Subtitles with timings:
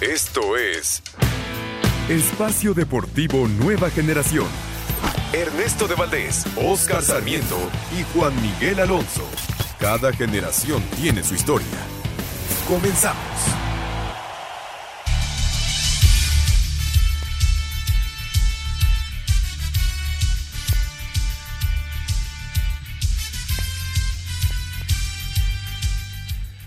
[0.00, 1.02] Esto es
[2.08, 4.46] Espacio Deportivo Nueva Generación.
[5.32, 7.56] Ernesto de Valdés, Oscar Sarmiento
[7.96, 9.24] y Juan Miguel Alonso.
[9.78, 11.78] Cada generación tiene su historia.
[12.68, 13.63] Comenzamos.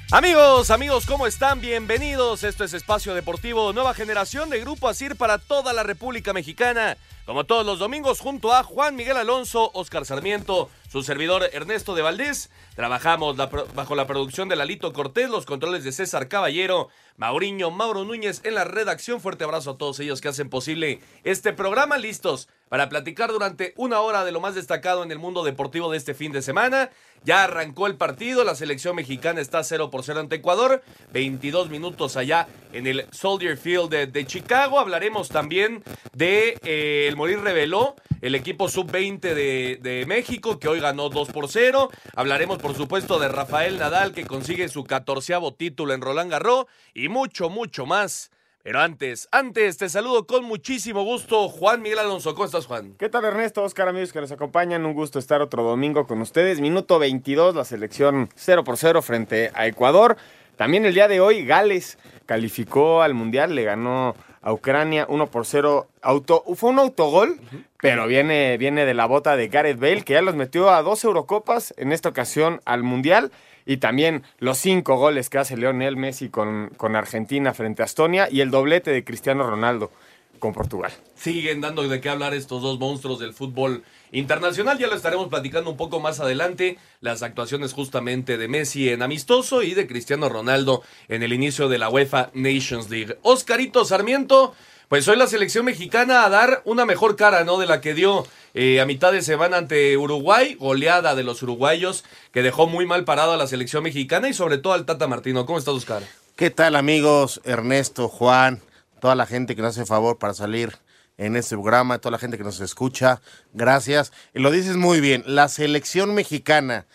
[0.09, 1.59] Amigos, amigos, ¿cómo están?
[1.59, 2.45] Bienvenidos.
[2.45, 6.95] Esto es Espacio Deportivo, nueva generación de Grupo Asir para toda la República Mexicana.
[7.25, 12.03] Como todos los domingos, junto a Juan Miguel Alonso, Oscar Sarmiento, su servidor Ernesto de
[12.03, 12.49] Valdés.
[12.77, 16.87] Trabajamos bajo la producción de Lalito Cortés, los controles de César Caballero,
[17.17, 19.19] Mauriño, Mauro Núñez en la redacción.
[19.19, 21.97] Fuerte abrazo a todos ellos que hacen posible este programa.
[21.97, 25.97] Listos para platicar durante una hora de lo más destacado en el mundo deportivo de
[25.97, 26.89] este fin de semana.
[27.23, 32.15] Ya arrancó el partido, la selección mexicana está 0 por 0 ante Ecuador, 22 minutos
[32.15, 34.79] allá en el Soldier Field de, Chicago.
[34.79, 40.79] Hablaremos también de eh, el Morir Reveló, el equipo sub-20 de, de, México que hoy
[40.79, 41.89] ganó 2 por 0.
[42.15, 47.09] Hablaremos por supuesto de Rafael Nadal que consigue su catorceavo título en Roland Garros y
[47.09, 48.31] mucho, mucho más.
[48.67, 52.33] Pero antes, antes, te saludo con muchísimo gusto, Juan Miguel Alonso.
[52.33, 52.95] ¿Cómo estás, Juan?
[52.99, 53.63] ¿Qué tal, Ernesto?
[53.63, 54.85] Oscar, amigos que nos acompañan.
[54.85, 56.59] Un gusto estar otro domingo con ustedes.
[56.59, 60.17] Minuto 22, la selección 0 por 0 frente a Ecuador.
[60.57, 65.45] También el día de hoy, Gales calificó al Mundial, le ganó a Ucrania 1 por
[65.45, 65.87] 0.
[66.01, 67.39] Auto, fue un autogol,
[67.79, 71.03] pero viene, viene de la bota de Gareth Bale, que ya los metió a dos
[71.03, 73.31] Eurocopas, en esta ocasión al Mundial
[73.65, 78.29] y también los cinco goles que hace Lionel Messi con, con Argentina frente a Estonia
[78.31, 79.91] y el doblete de Cristiano Ronaldo
[80.39, 80.91] con Portugal.
[81.15, 84.77] Siguen dando de qué hablar estos dos monstruos del fútbol internacional.
[84.77, 86.77] Ya lo estaremos platicando un poco más adelante.
[87.01, 91.79] Las actuaciones justamente de Messi en amistoso y de Cristiano Ronaldo en el inicio de
[91.79, 93.17] la UEFA Nations League.
[93.23, 94.53] Oscarito Sarmiento,
[94.87, 97.57] pues hoy la selección mexicana a dar una mejor cara, ¿no?
[97.57, 102.05] De la que dio eh, a mitad de semana ante Uruguay, goleada de los uruguayos,
[102.31, 105.45] que dejó muy mal parado a la selección mexicana y sobre todo al Tata Martino.
[105.45, 106.03] ¿Cómo estás, Oscar?
[106.37, 107.41] ¿Qué tal, amigos?
[107.43, 108.61] Ernesto, Juan,
[109.01, 110.77] toda la gente que nos hace favor para salir
[111.17, 113.21] en este programa, toda la gente que nos escucha,
[113.53, 114.13] gracias.
[114.33, 116.85] Y lo dices muy bien, la selección mexicana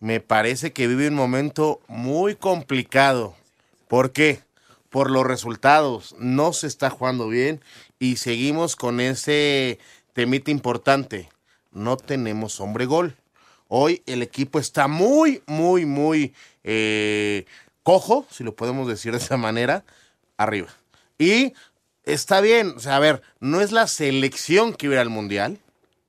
[0.00, 3.36] me parece que vive un momento muy complicado.
[3.86, 4.45] ¿Por qué?
[4.96, 7.60] Por los resultados, no se está jugando bien
[7.98, 9.78] y seguimos con ese
[10.14, 11.28] temita importante.
[11.70, 13.14] No tenemos hombre gol.
[13.68, 16.32] Hoy el equipo está muy, muy, muy
[16.64, 17.44] eh,
[17.82, 19.84] cojo, si lo podemos decir de esa manera,
[20.38, 20.68] arriba.
[21.18, 21.52] Y
[22.04, 25.58] está bien, o sea, a ver, no es la selección que iba al Mundial,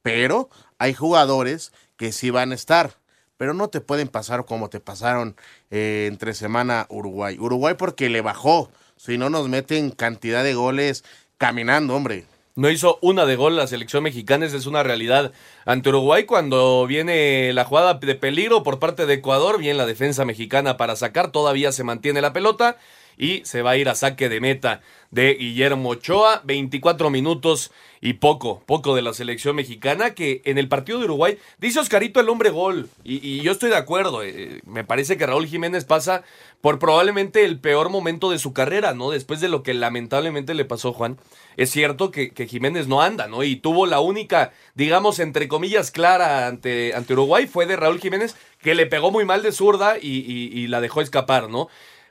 [0.01, 2.95] pero hay jugadores que sí van a estar
[3.37, 5.35] pero no te pueden pasar como te pasaron
[5.71, 7.37] eh, entre semana Uruguay.
[7.39, 11.03] Uruguay porque le bajó, si no nos meten cantidad de goles
[11.37, 12.25] caminando, hombre.
[12.55, 15.31] No hizo una de gol la selección mexicana, esa es una realidad.
[15.65, 20.25] Ante Uruguay, cuando viene la jugada de peligro por parte de Ecuador, bien la defensa
[20.25, 22.77] mexicana para sacar, todavía se mantiene la pelota
[23.17, 26.41] y se va a ir a saque de meta de Guillermo Ochoa.
[26.43, 31.37] 24 minutos y poco, poco de la selección mexicana que en el partido de Uruguay
[31.57, 32.89] dice Oscarito el hombre gol.
[33.03, 34.23] Y, yo estoy de acuerdo.
[34.23, 36.23] Eh, me parece que Raúl Jiménez pasa
[36.61, 39.11] por probablemente el peor momento de su carrera, ¿no?
[39.11, 41.17] Después de lo que lamentablemente le pasó Juan.
[41.55, 43.43] Es cierto que, Jiménez no anda, ¿no?
[43.43, 48.35] Y tuvo la única, digamos, entre comillas, clara ante, ante Uruguay fue de Raúl Jiménez,
[48.61, 51.67] que le pegó muy mal de zurda y la dejó escapar, ¿no?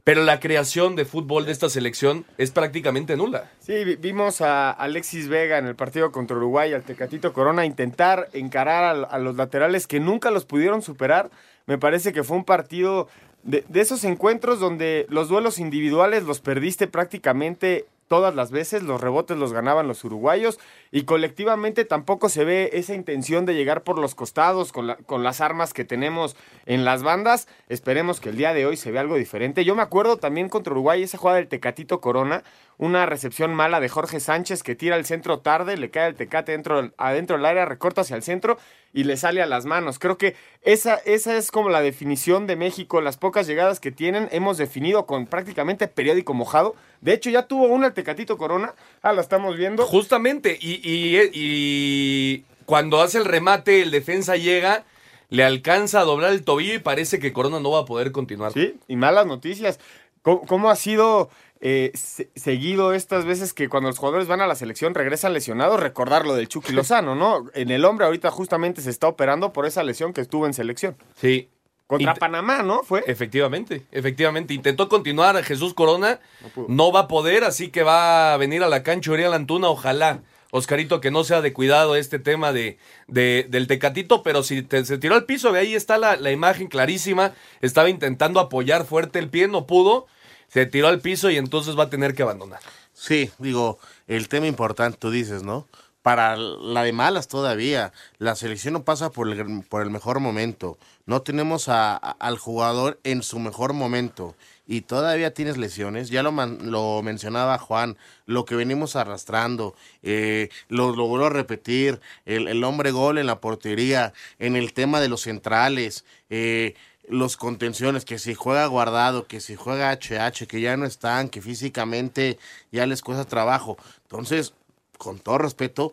[0.06, 3.50] Pero la creación de fútbol de esta selección es prácticamente nula.
[3.58, 9.04] Sí, vimos a Alexis Vega en el partido contra Uruguay, al Tecatito Corona, intentar encarar
[9.10, 11.28] a, los laterales que nunca los pudieron superar.
[11.66, 13.08] Me parece que fue un partido
[13.42, 19.00] de, de esos encuentros donde los duelos individuales los perdiste prácticamente todas las veces, los
[19.00, 20.60] rebotes los ganaban los uruguayos
[20.90, 25.40] y colectivamente tampoco se ve esa intención de llegar por los costados con, con, las
[25.40, 26.36] armas que tenemos
[26.66, 27.48] en las bandas.
[27.68, 29.64] Esperemos que el día de hoy se vea algo diferente.
[29.64, 32.44] Yo me acuerdo también contra Uruguay esa jugada del Tecatito Corona,
[32.78, 36.52] una recepción mala de Jorge Sánchez que tira el centro tarde, le cae el Tecate
[36.52, 38.58] dentro, adentro del área, recorta hacia el centro
[38.92, 39.98] y le sale a las manos.
[39.98, 44.28] Creo que esa, esa es como la definición de México, las pocas llegadas que tienen
[44.32, 46.74] hemos definido con prácticamente periódico mojado.
[47.00, 49.84] De hecho ya tuvo una el Tecatito Corona, ah, la estamos viendo.
[49.84, 54.84] Justamente, y, y, y cuando hace el remate el defensa llega
[55.28, 58.52] le alcanza a doblar el tobillo y parece que Corona no va a poder continuar.
[58.52, 59.80] Sí, y malas noticias.
[60.22, 61.30] ¿Cómo, ha sido
[61.60, 61.92] eh,
[62.34, 65.78] seguido estas veces que cuando los jugadores van a la selección regresan lesionados?
[65.80, 67.44] Recordar lo del Chucky Lozano, ¿no?
[67.54, 70.96] En el hombre ahorita justamente se está operando por esa lesión que estuvo en selección.
[71.14, 71.48] Sí,
[71.86, 72.82] Contra Int- Panamá, ¿no?
[72.82, 73.04] Fue.
[73.06, 74.52] Efectivamente, efectivamente.
[74.54, 76.18] Intentó continuar Jesús Corona,
[76.56, 79.68] No no va a poder, así que va a venir a la cancha Uriel Antuna,
[79.68, 80.22] ojalá.
[80.56, 84.98] Oscarito, que no sea de cuidado este tema de, de- del Tecatito, pero si se
[84.98, 87.32] tiró al piso, ve ahí está la, imagen clarísima.
[87.60, 90.06] Estaba intentando apoyar fuerte el pie, no pudo.
[90.48, 92.60] Se tiró al piso y entonces va a tener que abandonar.
[92.92, 95.66] Sí, digo, el tema importante, tú dices, ¿no?
[96.02, 100.78] Para la de malas todavía, la selección no pasa por el, por el mejor momento.
[101.04, 104.36] No tenemos al jugador en su mejor momento.
[104.66, 107.96] Y todavía tienes lesiones, ya lo, lo mencionaba Juan,
[108.26, 114.56] lo que venimos arrastrando, eh, lo logró repetir, el, hombre gol en la portería, en
[114.56, 116.74] el tema de los centrales, eh,
[117.08, 121.40] los contenciones, que si juega guardado, que si juega HH, que ya no están, que
[121.40, 122.38] físicamente
[122.72, 123.76] ya les cuesta trabajo.
[124.02, 124.54] Entonces,
[124.98, 125.92] con todo respeto,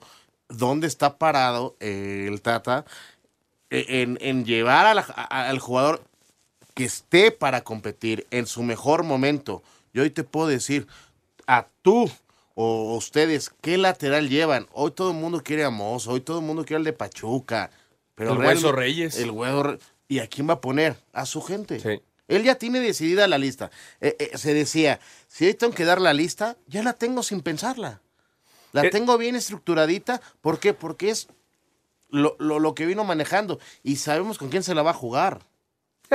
[0.50, 2.86] ¿dónde está parado eh, el Tata
[3.70, 6.04] eh, en, llevar al jugador
[6.74, 9.64] que esté para competir en su mejor momento?
[9.94, 10.88] Yo hoy te puedo decir,
[11.48, 12.10] a tú
[12.56, 14.68] o ustedes, ¿qué lateral llevan?
[14.74, 17.72] Hoy todo el mundo quiere a Mozo, hoy todo el mundo quiere al de Pachuca.
[18.16, 19.18] Pero El Hueso Reyes.
[19.18, 19.78] El Hueso
[20.08, 20.96] ¿Y a quién va a poner?
[21.14, 21.80] A su gente.
[21.80, 22.02] Sí.
[22.28, 23.72] Él ya tiene decidida la lista.
[24.02, 27.42] Eh, eh, se decía, si hoy tengo que dar la lista, ya la tengo sin
[27.42, 28.02] pensarla.
[28.72, 30.22] La Eh, tengo bien estructuradita.
[30.42, 30.74] ¿Por qué?
[30.74, 31.28] Porque es
[32.10, 33.60] lo, lo- lo que vino manejando.
[33.82, 35.40] Y sabemos con quién se la va a jugar.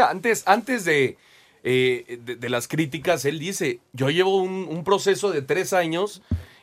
[0.01, 1.17] Antes, antes de,
[1.65, 6.23] eh, de, de las críticas, él dice, yo llevo un, un proceso de tres años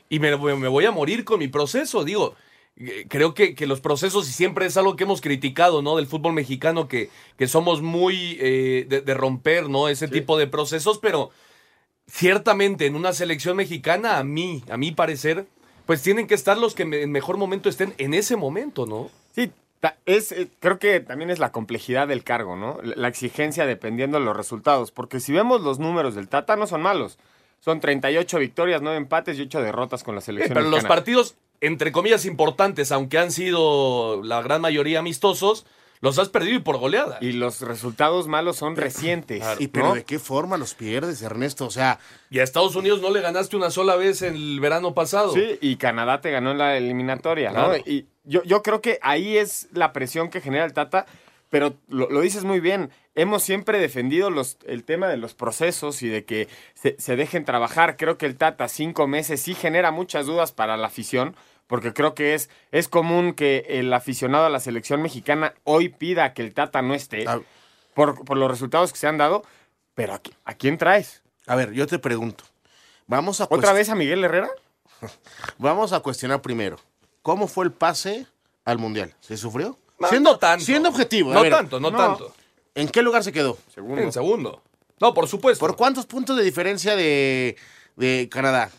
[0.10, 2.04] y me, me voy a morir con mi proceso.
[2.04, 2.36] Digo,
[2.78, 5.96] eh, creo que, que los procesos, y siempre es algo que hemos criticado, ¿no?
[5.96, 9.88] Del fútbol mexicano, que, que somos muy eh, de, de romper, ¿no?
[9.88, 11.32] Ese tipo de procesos, pero
[12.08, 15.48] ciertamente en una selección mexicana, a mí, a mi parecer,
[15.86, 19.10] pues tienen que estar los que en mejor momento estén en ese momento, ¿no?
[19.34, 19.52] Sí,
[20.06, 22.80] es, eh, creo que también es la complejidad del cargo, ¿no?
[22.84, 24.92] La exigencia dependiendo de los resultados.
[24.92, 27.18] Porque si vemos los números del Tata, no son malos.
[27.60, 30.54] Son 38 victorias, 9 empates y 8 derrotas con la Sí, selección.
[30.54, 35.66] pero los partidos, entre comillas, importantes, aunque han sido la gran mayoría amistosos,
[36.06, 37.18] los has perdido y por goleada.
[37.20, 39.40] Y los resultados malos son recientes.
[39.40, 39.60] Claro.
[39.60, 39.96] ¿Y pero ¿no?
[39.96, 41.66] de qué forma los pierdes, Ernesto?
[41.66, 41.98] O sea,
[42.30, 45.34] Y a Estados Unidos no le ganaste una sola vez en el verano pasado.
[45.34, 47.76] Sí, y Canadá te ganó en la eliminatoria, ¿no?
[47.76, 51.08] Y yo, yo creo que ahí es la presión que genera el Tata,
[51.50, 52.92] pero lo, lo dices muy bien.
[53.16, 57.46] Hemos siempre defendido los, el tema de los procesos y de que se, se dejen
[57.46, 57.98] trabajar.
[57.98, 61.36] Creo que el Tata, cinco meses, sí genera muchas dudas para la afición,
[61.68, 66.34] porque creo que es, es común que el aficionado a la selección mexicana hoy pida
[66.34, 67.42] que el Tata no esté, a,
[67.94, 69.44] por, por los resultados que se han dado,
[69.94, 71.24] pero ¿a, qui- a quién traes?
[71.48, 72.44] a ver, yo te pregunto.
[73.08, 74.50] Vamos a ¿Otra vez a Miguel Herrera?
[75.58, 76.78] Vamos a cuestionar primero.
[77.22, 78.26] ¿Cómo fue el pase
[78.66, 79.14] al Mundial?
[79.20, 79.78] ¿Se sufrió?
[80.00, 80.66] No, no tanto.
[80.66, 81.34] Siendo objetivo.
[81.34, 81.98] No ver, tanto, no, no.
[81.98, 82.34] tanto.
[82.74, 83.58] ¿En qué lugar se quedó?
[83.74, 84.02] Segundo.
[84.02, 84.62] En segundo.
[85.00, 85.66] No, por supuesto.
[85.66, 87.56] ¿Por cuántos puntos de diferencia de,
[87.96, 88.70] de Canadá?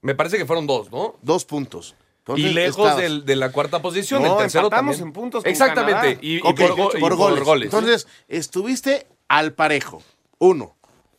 [0.00, 1.16] Me parece que fueron dos, ¿no?
[1.22, 1.94] Dos puntos.
[2.34, 5.08] Entonces, y lejos del- de la cuarta posición, No, el tercero empatamos también.
[5.08, 5.92] en puntos con Exactamente.
[6.16, 6.18] Canadá.
[6.20, 7.64] Y, por, go- y por por goles.
[7.66, 10.02] Entonces, estuviste al parejo.
[10.38, 10.76] Uno.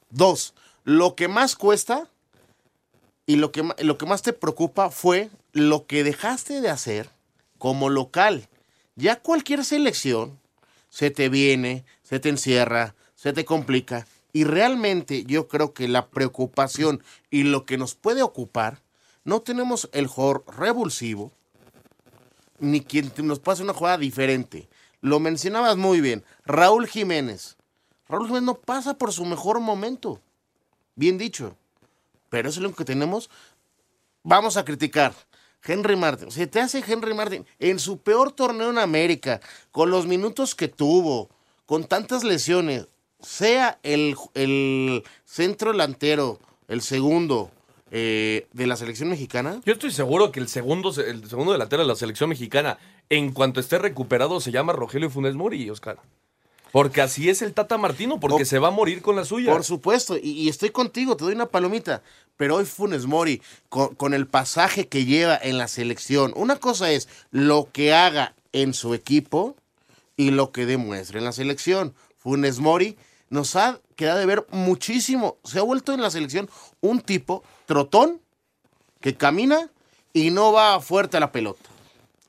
[0.09, 0.53] Dos.
[0.83, 2.07] Lo que más cuesta
[3.25, 7.09] y lo que, lo que más te preocupa fue lo que dejaste de hacer
[7.57, 8.47] como local.
[8.95, 10.39] Ya cualquier selección
[10.89, 14.07] se te viene, se te encierra, se te complica.
[14.33, 18.79] Y realmente yo creo que la preocupación y lo que nos puede ocupar,
[19.29, 21.31] no tenemos el jugador revulsivo,
[22.57, 24.67] ni quien nos pase una jugada diferente.
[25.01, 26.25] Lo mencionabas muy bien.
[26.45, 27.55] Raúl Jiménez.
[28.07, 30.19] Raúl Jiménez no pasa por su mejor momento.
[30.95, 31.55] Bien dicho.
[32.29, 33.29] Pero es lo que tenemos.
[34.23, 35.13] Vamos a criticar.
[35.63, 36.31] Henry Martin.
[36.31, 40.69] Se te hace Henry Martin en su peor torneo en América, con los minutos que
[40.69, 41.29] tuvo,
[41.65, 42.87] con tantas lesiones,
[43.19, 47.51] sea el, el centro delantero, el segundo
[47.91, 49.61] eh, de la selección mexicana.
[49.65, 52.77] Yo estoy seguro que el segundo, el segundo delantero de la selección mexicana,
[53.09, 55.97] en cuanto esté recuperado, se llama Rogelio Funes Mori, Oscar.
[56.71, 59.51] Porque así es el Tata Martino, porque O- se va a morir con la suya.
[59.51, 62.03] Por supuesto, y, y estoy contigo, te doy una palomita.
[62.37, 66.91] Pero hoy Funes Mori, con, con el pasaje que lleva en la selección, una cosa
[66.91, 69.55] es lo que haga en su equipo
[70.15, 71.95] y lo que demuestre en la selección.
[72.19, 72.97] Funes Mori
[73.31, 75.37] nos ha quedado de ver muchísimo.
[75.43, 76.49] Se ha vuelto en la selección
[76.81, 78.19] un tipo trotón
[78.99, 79.69] que camina
[80.11, 81.69] y no va fuerte a la pelota.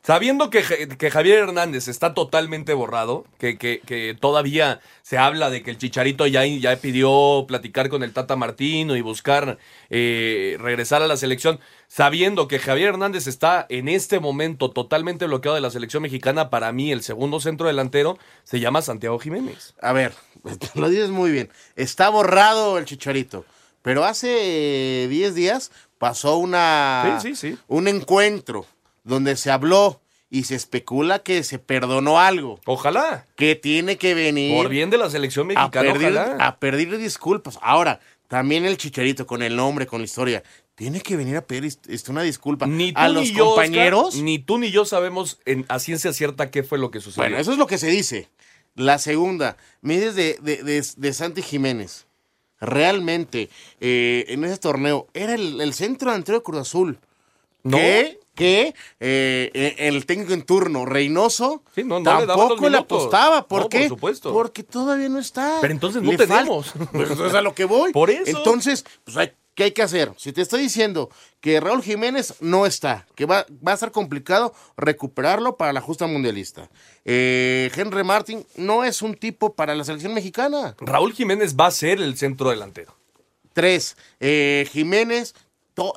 [0.03, 0.63] Sabiendo que,
[0.99, 5.79] que Javier Hernández está totalmente borrado, que, que- que todavía se habla de que el
[5.79, 9.59] Chicharito ya, ya pidió platicar con el Tata Martino y buscar
[9.91, 15.55] eh, regresar a la selección, sabiendo que Javier Hernández está en este momento totalmente bloqueado
[15.55, 19.75] de la selección mexicana, para mí el segundo centro delantero se llama Santiago Jiménez.
[19.83, 20.13] A ver,
[20.75, 21.51] lo dices muy bien.
[21.77, 23.45] Está borrado el chicharito.
[23.83, 27.59] Pero hace eh, 10 días pasó una, Sí, sí, sí.
[27.69, 28.67] un encuentro
[29.05, 32.61] donde se habló y se especula que se perdonó algo.
[32.67, 36.37] Ojalá, Que tiene que venir por bien de la selección a mexicana, pedir, ojalá.
[36.47, 37.59] a pedir disculpas.
[37.63, 40.43] Ahora, también el chicharito con el nombre, con la historia,
[40.77, 43.45] tiene que venir a pedir ist- este, una disculpa Ni tú a ni los Oscar,
[43.45, 44.15] compañeros.
[44.17, 47.25] ni tú ni yo sabemos en, a ciencia cierta qué fue lo que sucedió.
[47.25, 48.31] Bueno, eso es lo que se dice.
[48.77, 52.07] La segunda, me dices de, de, de- de Santi Jiménez.
[52.61, 53.49] Realmente,
[53.81, 56.99] eh, en ese torneo, era el, el centro delantero de Cruz Azul.
[57.63, 57.77] No.
[57.77, 62.71] Que, que eh, eh, el técnico en turno, Reynoso, Sí, no, no le tampoco le
[62.71, 62.81] minutos.
[63.03, 63.47] apostaba.
[63.47, 63.79] ¿Por No, qué?
[63.81, 64.33] por supuesto.
[64.33, 65.59] Porque todavía no está.
[65.61, 66.73] Pero entonces no Le tenemos.
[66.93, 67.93] Pues es a lo que voy.
[67.93, 68.37] Por eso.
[68.39, 70.11] Entonces, pues hay, ¿qué hay que hacer?
[70.17, 71.11] Si te estoy diciendo
[71.43, 76.07] que Raúl Jiménez no está, que va, va a ser complicado recuperarlo para la justa
[76.07, 76.71] mundialista.
[77.05, 80.75] Eh, Henry Martin no es un tipo para la selección mexicana.
[80.81, 82.97] Raúl Jiménez va a ser el centro delantero.
[83.53, 85.35] Tres, eh, Jiménez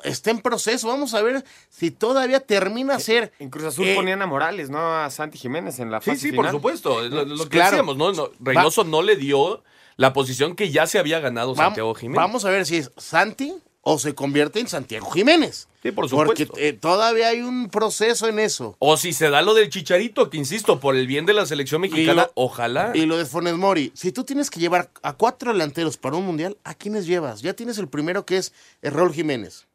[0.02, 0.88] está en proceso.
[0.88, 3.32] Vamos a ver si todavía termina a ser.
[3.38, 6.20] En Cruz Azul eh, ponían a Morales, no a Santi Jiménez en la Sí, fase
[6.20, 6.52] sí, por final.
[6.52, 7.02] supuesto.
[7.02, 7.70] Es Lo, lo que Claro.
[7.78, 8.12] decíamos, ¿no?
[8.12, 9.62] No, Reynoso no le dio
[9.96, 12.16] la posición que ya se había ganado vam- Santiago Jiménez.
[12.16, 15.68] Vamos a ver si es Santi o se convierte en Santiago Jiménez.
[15.82, 16.54] Sí, por Porque supuesto.
[16.66, 18.74] eh, todavía hay un proceso en eso.
[18.78, 21.82] O si se da lo del chicharito, que insisto, por el bien de la selección
[21.82, 22.92] mexicana, lo- ojalá.
[22.94, 26.24] Y lo de Funes Mori, si tú tienes que llevar a cuatro delanteros para un
[26.24, 27.42] mundial, ¿a quiénes llevas?
[27.42, 29.66] Ya tienes el primero que es eh, Raúl Jiménez.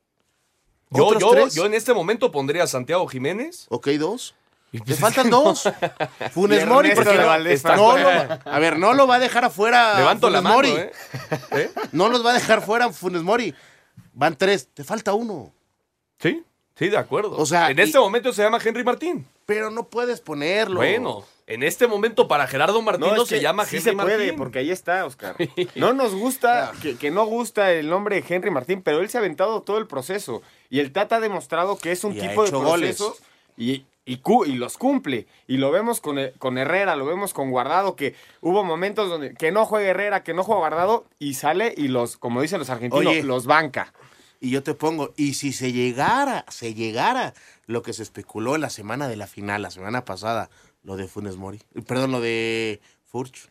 [0.89, 3.67] Yo, ¿Otros yo, yo en este momento pondría a Santiago Jiménez.
[3.69, 4.33] Ok, dos.
[4.85, 5.63] Pues, faltan dos.
[6.31, 9.19] Funes Mori, porque no, Valdés está- no lo va- a ver, no lo va a
[9.19, 10.69] dejar afuera Levanto la mano, Mori.
[10.71, 10.91] ¿eh?
[11.51, 11.71] ¿Eh?
[11.91, 13.53] No los va a dejar fuera Funes Mori.
[14.13, 15.51] Van tres, te falta uno.
[16.19, 16.43] Sí,
[16.75, 17.37] sí, de acuerdo.
[17.37, 19.25] O sea, en este momento se llama Henry Martín.
[19.45, 20.75] Pero no puedes ponerlo.
[20.75, 23.95] Bueno, en este momento para Gerardo Martino No, es se que llama sí Henry se
[23.97, 24.35] puede, Martín.
[24.37, 25.35] porque ahí está, Oscar.
[25.75, 29.17] No nos gusta, que, que no gusta el nombre de Henry Martín, pero él se
[29.17, 30.43] ha aventado todo el proceso.
[30.69, 32.97] Y el Tata ha demostrado que es un Y ha tipo de hecho goles.
[32.97, 33.17] proceso
[33.57, 35.27] y, y, cu- y los cumple.
[35.47, 39.33] Y lo vemos con, eh, con Herrera, lo vemos con Guardado, que hubo momentos donde
[39.33, 42.69] que no juega Herrera, que no juega Guardado, y sale y los, como dicen los
[42.69, 43.23] argentinos, Oye.
[43.23, 43.93] los banca.
[44.41, 47.33] Y yo te pongo, y si se llegara, se llegara
[47.67, 50.49] lo que se especuló en la semana de la final, la semana pasada,
[50.83, 53.49] lo de Funes Mori, perdón, lo de Furch.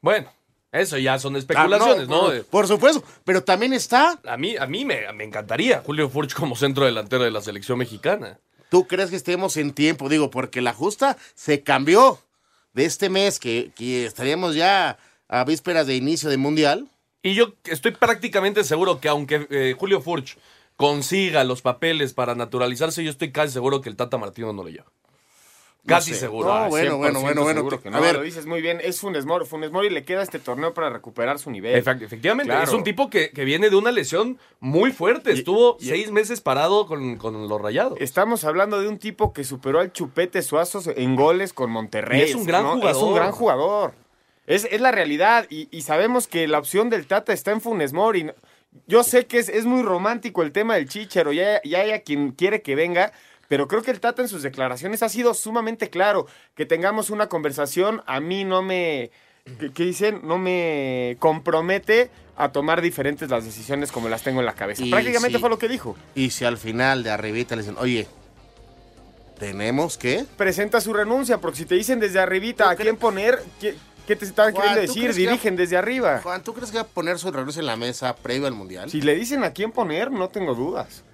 [0.00, 0.28] Bueno,
[0.72, 2.20] eso ya son especulaciones, Ah, ¿no?
[2.26, 4.18] Por, por supuesto, pero también está.
[4.26, 7.78] A mí, a mí me, me encantaría Julio Furch como centro delantero de la selección
[7.78, 8.38] mexicana.
[8.74, 10.08] ¿Tú crees que estemos en tiempo?
[10.08, 12.18] Digo, porque la justa se cambió
[12.72, 13.70] de este mes, que,
[14.04, 16.90] estaríamos ya a vísperas de inicio del Mundial.
[17.22, 20.38] Y yo estoy prácticamente seguro que aunque eh, Julio Furch
[20.74, 24.70] consiga los papeles para naturalizarse, yo estoy casi seguro que el Tata Martino no lo
[24.70, 24.90] lleva.
[25.86, 26.20] Casi sé.
[26.20, 26.48] seguro.
[26.48, 28.14] No, Ah, bueno, 100% bueno, bueno, bueno, seguro que- que a no, ver.
[28.16, 29.44] lo dices muy bien, es Funes Mori.
[29.44, 31.74] Funes Mori le queda este torneo para recuperar su nivel.
[31.84, 32.64] Efe- Efectivamente, Claro.
[32.64, 35.30] es un tipo que, que viene de una lesión muy fuerte.
[35.32, 37.98] Y- Estuvo y- seis meses parado con, con los rayados.
[38.00, 42.20] Estamos hablando de un tipo que superó al Chupete Suazos en goles con Monterrey.
[42.20, 42.74] Y es un gran ¿no?
[42.76, 43.04] Es jugador.
[43.08, 43.94] un gran jugador.
[44.46, 45.46] Es, es la realidad.
[45.50, 48.30] Y, y sabemos que la opción del Tata está en Funes Mori.
[48.86, 51.32] Yo sé que es, es muy romántico el tema del Chichero.
[51.32, 53.12] Ya, ya hay a quien quiere que venga.
[53.54, 56.26] Pero creo que el Tata en sus declaraciones ha sido sumamente claro.
[56.56, 59.12] Que tengamos una conversación, a mí no me.
[59.74, 60.22] ¿Qué, dicen?
[60.24, 64.84] No me compromete a tomar diferentes las decisiones como las tengo en la cabeza.
[64.84, 65.94] Y Prácticamente fue lo que dijo.
[66.16, 68.08] Y si al final de arribita le dicen, oye,
[69.38, 70.26] tenemos que...
[70.36, 74.16] presenta su renuncia, porque si te dicen desde arribita a ¿Tú quién poner, ¿qué, qué
[74.16, 75.14] te están Juan, queriendo ¿tú decir?
[75.14, 76.22] Dirigen desde arriba.
[76.24, 78.90] Juan, ¿tú crees que va a poner su renuncia en la mesa previo al Mundial?
[78.90, 81.04] Si le dicen a quién poner, no tengo dudas.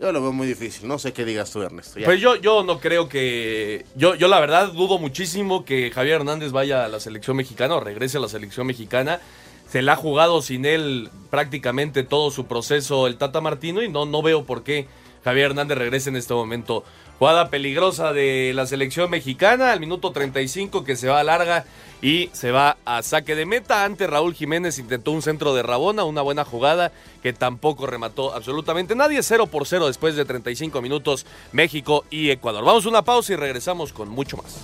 [0.00, 0.88] Yo lo veo muy difícil.
[0.88, 2.00] No sé qué digas tú, Ernesto.
[2.04, 3.86] Pues yo, yo no creo que.
[3.94, 7.80] Yo, yo la verdad dudo muchísimo que Javier Hernández vaya a la selección mexicana o
[7.80, 9.20] regrese a la selección mexicana.
[9.68, 14.04] Se la ha jugado sin él prácticamente todo su proceso el Tata Martino y no,
[14.04, 14.86] no veo por qué
[15.24, 16.84] Javier Hernández regrese en este momento.
[17.18, 21.64] Jugada peligrosa de la selección mexicana al minuto 35 que se va a larga
[22.02, 23.84] y se va a saque de meta.
[23.84, 26.92] Ante Raúl Jiménez intentó un centro de Rabona, una buena jugada
[27.22, 29.22] que tampoco remató absolutamente nadie.
[29.22, 32.64] 0 por 0 después de 35 minutos México y Ecuador.
[32.64, 34.56] Vamos a una pausa y regresamos con mucho más.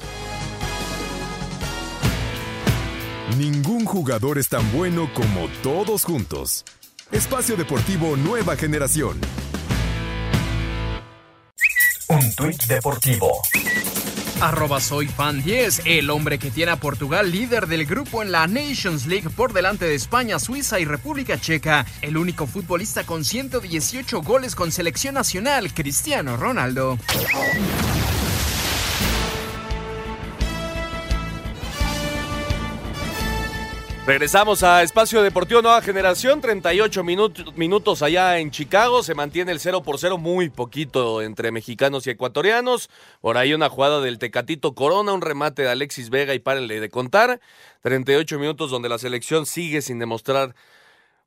[3.39, 6.65] Ningún jugador es tan bueno como todos juntos.
[7.13, 9.21] Espacio Deportivo Nueva Generación.
[12.11, 13.41] Un tuit deportivo.
[14.41, 18.49] Arroba soy fan 10, el hombre que tiene a Portugal líder del grupo en la
[18.49, 21.87] Nations League por delante de España, Suiza y República Checa.
[22.03, 26.99] El único futbolista con 118 goles con selección nacional, Cristiano Ronaldo.
[34.07, 39.61] Regresamos a Espacio Deportivo Nueva Generación, 38 minutos, minutos allá en Chicago, se mantiene el
[39.61, 42.89] 0 por 0, muy poquito entre mexicanos y ecuatorianos,
[43.21, 46.89] por ahí una jugada del Tecatito Corona, un remate de Alexis Vega y párenle de
[46.89, 47.41] contar,
[47.83, 50.55] 38 minutos donde la selección sigue sin demostrar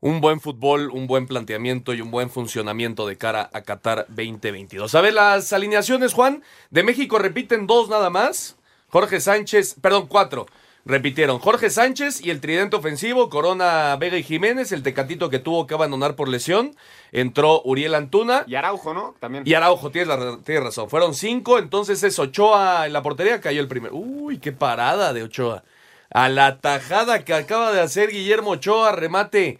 [0.02, 4.96] un buen fútbol, un buen planteamiento y un buen funcionamiento de cara a Qatar 2022.
[4.96, 8.58] A ver, las alineaciones, Juan, de México repiten dos nada más,
[8.90, 10.48] Jorge Sánchez, perdón, cuatro.
[10.86, 15.66] Repitieron Jorge Sánchez y el tridente ofensivo, Corona, Vega y Jiménez, el tecatito que tuvo
[15.66, 16.76] que abandonar por lesión.
[17.14, 18.44] Entró Uriel Antuna.
[18.48, 19.16] Y Araujo, ¿no?
[19.22, 19.46] También.
[19.48, 20.90] Y Araujo, tienes, la, tienes razón.
[20.90, 23.96] Fueron cinco, entonces es Ochoa en la portería, cayó el primero.
[23.96, 25.64] Uy, qué parada de Ochoa.
[26.10, 29.60] A la tajada que acaba de hacer Guillermo Ochoa, remate.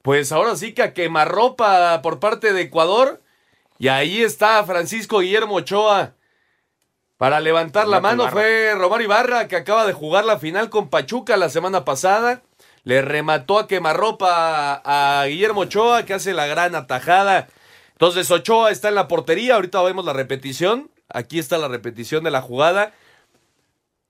[0.00, 3.20] Pues ahora sí que a quemarropa por parte de Ecuador.
[3.78, 6.15] Y ahí está Francisco Guillermo Ochoa
[7.16, 11.36] para levantar la mano fue Romario Ibarra, que acaba de jugar la final con Pachuca
[11.36, 12.42] la semana pasada.
[12.84, 17.48] Le remató a quemarropa a Guillermo Ochoa, que hace la gran atajada.
[17.92, 20.90] Entonces Ochoa está en la portería, ahorita vemos la repetición.
[21.08, 22.92] Aquí está la repetición de la jugada.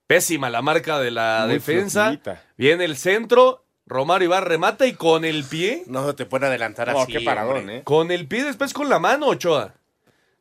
[0.07, 2.19] Pésima la marca de la defensa.
[2.57, 5.85] Viene el centro, Romario Ibarra remata y con el pie.
[5.87, 7.13] No te puede adelantar así.
[7.13, 7.83] qué paradón, ¿eh?
[7.85, 9.75] Con el pie, después con la mano, Ochoa.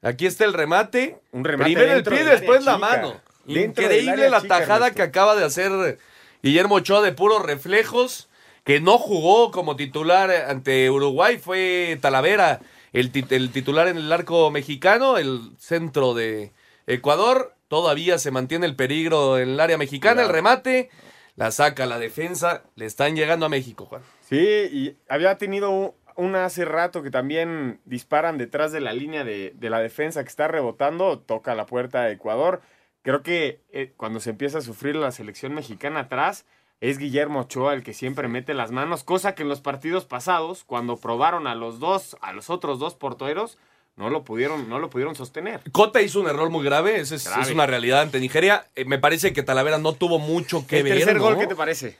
[0.05, 1.17] Aquí está el remate.
[1.31, 3.19] Un remate Primero el pie, después la mano.
[3.47, 5.97] Increíble la tajada que acaba de hacer
[6.43, 8.29] Guillermo Ochoa de puros reflejos.
[8.63, 11.39] Que no jugó como titular ante Uruguay.
[11.39, 12.61] Fue Talavera
[12.93, 15.17] el, el titular en el arco mexicano.
[15.17, 16.51] El centro de
[16.85, 17.55] Ecuador.
[17.67, 20.21] Todavía se mantiene el peligro en el área mexicana.
[20.21, 20.91] El remate.
[21.35, 22.61] La saca la defensa.
[22.75, 24.03] Le están llegando a México, Juan.
[24.29, 29.53] Sí, y había tenido una hace rato que también disparan detrás de la línea de,
[29.59, 32.61] la defensa que está rebotando, toca la puerta de Ecuador.
[33.01, 36.45] Creo que eh, cuando se empieza a sufrir la selección mexicana atrás,
[36.81, 40.63] es Guillermo Ochoa el que siempre mete las manos, cosa que en los partidos pasados,
[40.63, 43.57] cuando probaron a los dos, a los otros dos porteros,
[43.95, 45.61] no lo pudieron, no lo pudieron sostener.
[45.71, 48.67] Cota hizo un error muy grave, esa es, una realidad ante Nigeria.
[48.75, 50.93] Eh, me parece que Talavera no tuvo mucho que ver.
[50.93, 51.97] ¿El tercer gol qué te parece?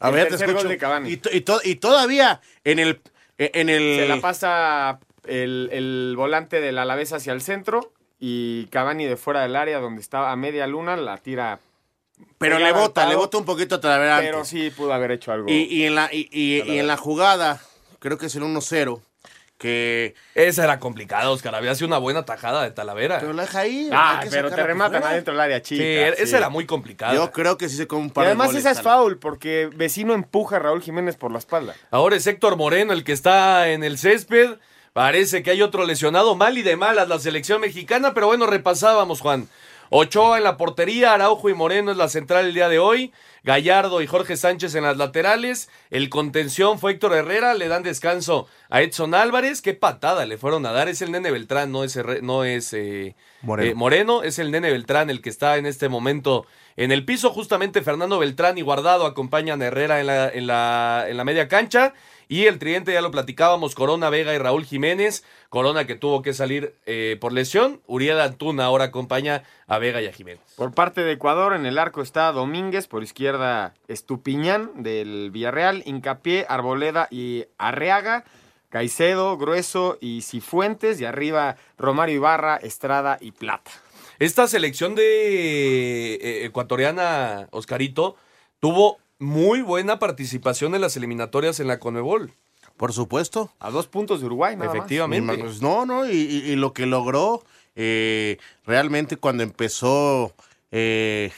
[0.00, 0.68] A ver, te escucho.
[1.64, 3.00] y, todavía en el
[3.38, 3.96] en el...
[3.96, 9.56] Se la pasa el, volante del Alavés hacia el centro y Cavani de fuera del
[9.56, 11.60] área donde estaba a media luna la tira
[12.38, 15.48] pero le bota, le bota un poquito a Talavera Pero sí pudo haber hecho algo.
[15.48, 17.60] Y, en, la, y, en la jugada,
[17.98, 19.00] creo que es el 1-0,
[19.58, 20.14] que...
[20.34, 21.54] Esa era complicada, Oscar.
[21.54, 23.18] Había sido una buena tajada de Talavera.
[23.20, 23.90] Pero la deja ahí.
[23.92, 25.82] Ah, pero te rematan adentro del área chica.
[25.82, 27.14] Sí, esa era muy complicada.
[27.14, 30.14] Yo creo que sí se come un par y además esa es foul, porque vecino
[30.14, 31.74] empuja a Raúl Jiménez por la espalda.
[31.90, 34.56] Ahora es Héctor Moreno el que está en el césped.
[34.92, 36.34] Parece que hay otro lesionado.
[36.34, 39.48] Mal y de malas la selección mexicana, pero bueno, repasábamos, Juan.
[39.90, 43.12] Ochoa en la portería, Araujo y Moreno es la central el día de hoy.
[43.44, 45.70] Gallardo y Jorge Sánchez en las laterales.
[45.90, 49.62] El contención fue Héctor Herrera, le dan descanso a Edson Álvarez.
[49.62, 50.88] Qué patada le fueron a dar.
[50.88, 53.14] Es el nene Beltrán, no es, no es eh,
[53.60, 54.22] eh, Moreno.
[54.22, 56.46] Es el nene Beltrán el que está en este momento
[56.76, 57.30] en el piso.
[57.30, 61.48] Justamente Fernando Beltrán y Guardado acompañan a Herrera en la, en la, en la media
[61.48, 61.94] cancha.
[62.28, 65.24] Y el tridente ya lo platicábamos, Corona, Vega y Raúl Jiménez.
[65.48, 67.80] Corona que tuvo que salir eh, por lesión.
[67.86, 70.42] Uriel Antuna ahora acompaña a Vega y a Jiménez.
[70.56, 76.44] Por parte de Ecuador, en el arco está Domínguez, por izquierda Estupiñán del Villarreal, Incapié,
[76.48, 78.24] Arboleda y Arreaga.
[78.68, 83.70] Caicedo, Grueso y Cifuentes, y arriba Romario Ibarra, Estrada y Plata.
[84.18, 88.16] Esta selección de eh, ecuatoriana, Oscarito,
[88.60, 92.32] tuvo muy buena participación en las eliminatorias en la Conebol.
[92.76, 93.52] Por supuesto.
[93.58, 95.36] A dos puntos de Uruguay, nada Efectivamente.
[95.36, 97.42] Pues no, no, y, lo que logró
[97.74, 100.32] eh, realmente cuando empezó
[100.70, 101.32] eh,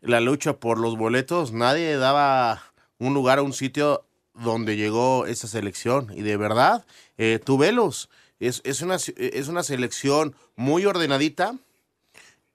[0.00, 2.62] la lucha por los boletos, nadie daba
[2.98, 6.12] un lugar a un sitio donde llegó esa selección.
[6.14, 6.84] Y de verdad,
[7.18, 8.10] eh, tú velos.
[8.40, 11.54] Es, es, una, es una selección muy ordenadita,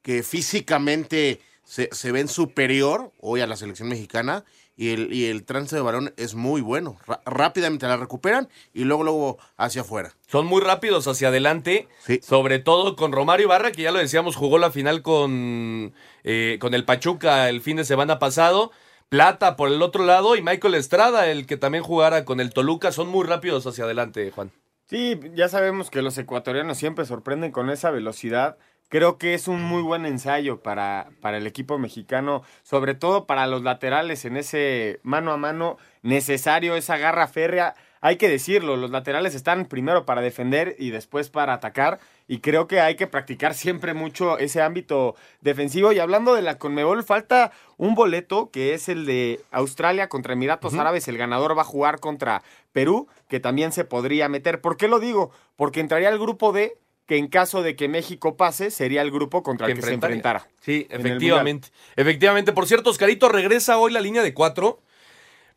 [0.02, 4.44] que físicamente se, se ven superior hoy a la selección mexicana
[4.76, 6.98] y el, y el trance de balón es muy bueno.
[7.26, 10.16] rápidamente la recuperan y luego, luego hacia afuera.
[10.26, 11.88] Son muy rápidos hacia adelante,
[12.24, 16.74] sobre todo con Romario Ibarra, que ya lo decíamos, jugó la final con, eh, con
[16.74, 18.72] el Pachuca el fin de semana pasado.
[19.10, 22.92] Plata por el otro lado y Michael Estrada, el que también jugara con el Toluca,
[22.92, 24.52] son muy rápidos hacia adelante, Juan.
[24.90, 28.58] Sí, ya sabemos que los ecuatorianos siempre sorprenden con esa velocidad.
[28.90, 33.46] Creo que es un muy buen ensayo para, para el equipo mexicano, sobre todo para
[33.46, 37.76] los laterales en ese mano a mano necesario, esa garra férrea.
[38.02, 42.68] Hay que decirlo, los laterales están primero para defender y después para atacar y creo
[42.68, 45.92] que hay que practicar siempre mucho ese ámbito defensivo.
[45.92, 50.74] Y hablando de la Conmebol, falta un boleto que es el de Australia contra Emiratos
[50.74, 51.08] Árabes.
[51.08, 54.62] El ganador va a jugar contra Perú, que también se podría meter.
[54.62, 55.32] ¿Por qué lo digo?
[55.56, 56.78] Porque entraría el grupo D
[57.10, 60.48] que en caso de que México pase, sería el grupo contra el que se enfrentara.
[60.62, 61.70] Sí, efectivamente.
[61.96, 62.54] Efectivamente.
[62.54, 64.80] Por cierto, Oscarito regresa hoy la línea de cuatro.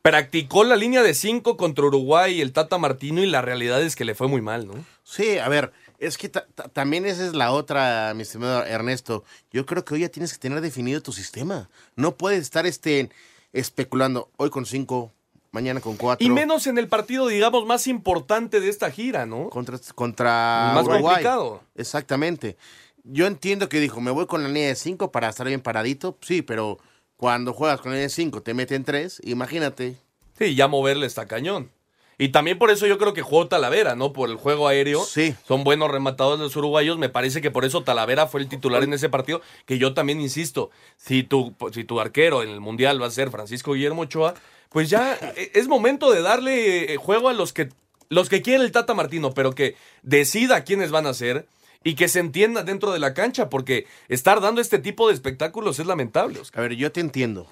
[0.01, 3.97] Practicó la línea de cinco contra Uruguay y el Tata Martino y la realidad es
[3.97, 4.73] que le fue muy mal, ¿no?
[5.05, 9.23] Sí, a ver, es que también esa es la otra, mi estimado Ernesto.
[9.53, 11.69] Yo creo que hoy ya tienes que tener definido tu sistema.
[11.97, 13.11] No puedes estar este,
[13.53, 15.13] especulando hoy con cinco,
[15.53, 16.27] mañana con cuatro.
[16.27, 19.51] Y menos en el partido, digamos, más importante de esta gira, ¿no?
[19.51, 21.63] Contra, contra más complicado.
[21.77, 22.57] Exactamente.
[23.05, 26.19] Yo entiendo que dijo, me voy con la línea de cinco para estar bien paradito.
[26.21, 26.79] Sí, pero
[27.17, 29.97] cuando juegas con la línea de cinco te meten tres, imagínate.
[30.39, 31.71] Sí, ya moverle está cañón.
[32.19, 34.13] Y también por eso yo creo que jugó Talavera, ¿no?
[34.13, 35.03] Por el juego aéreo.
[35.03, 35.35] Sí.
[35.47, 36.97] Son buenos rematadores los uruguayos.
[36.97, 39.41] Me parece que por eso Talavera fue el titular en ese partido.
[39.67, 43.31] Que yo también insisto, si tu, si tu arquero en el Mundial va a ser
[43.31, 44.35] Francisco Guillermo Ochoa,
[44.73, 47.71] pues ya e, es momento de darle eh, juego a los que,
[48.09, 51.47] los que quiere el Tata Martino, pero que decida quiénes van a ser
[51.85, 55.79] y que se entienda dentro de la cancha, porque estar dando este tipo de espectáculos
[55.79, 56.41] es lamentable.
[56.55, 57.49] A ver, yo te entiendo,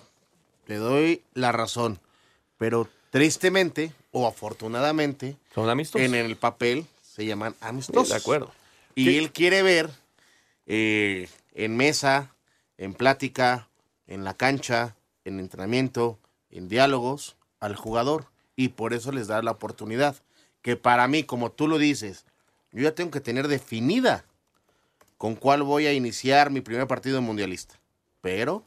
[0.66, 1.98] te doy la razón,
[2.58, 6.06] pero tristemente o afortunadamente, son amistosos.
[6.06, 8.08] En el papel se llaman amistosos.
[8.08, 8.52] de acuerdo.
[8.94, 9.90] Y él quiere ver
[10.66, 12.34] eh, en mesa,
[12.78, 13.68] en plática,
[14.06, 16.19] en la cancha, en entrenamiento,
[16.50, 20.16] en diálogos al jugador y por eso les da la oportunidad.
[20.62, 22.24] Que para mí, como tú lo dices,
[22.72, 24.24] yo ya tengo que tener definida
[25.16, 27.78] con cuál voy a iniciar mi primer partido mundialista.
[28.20, 28.64] Pero...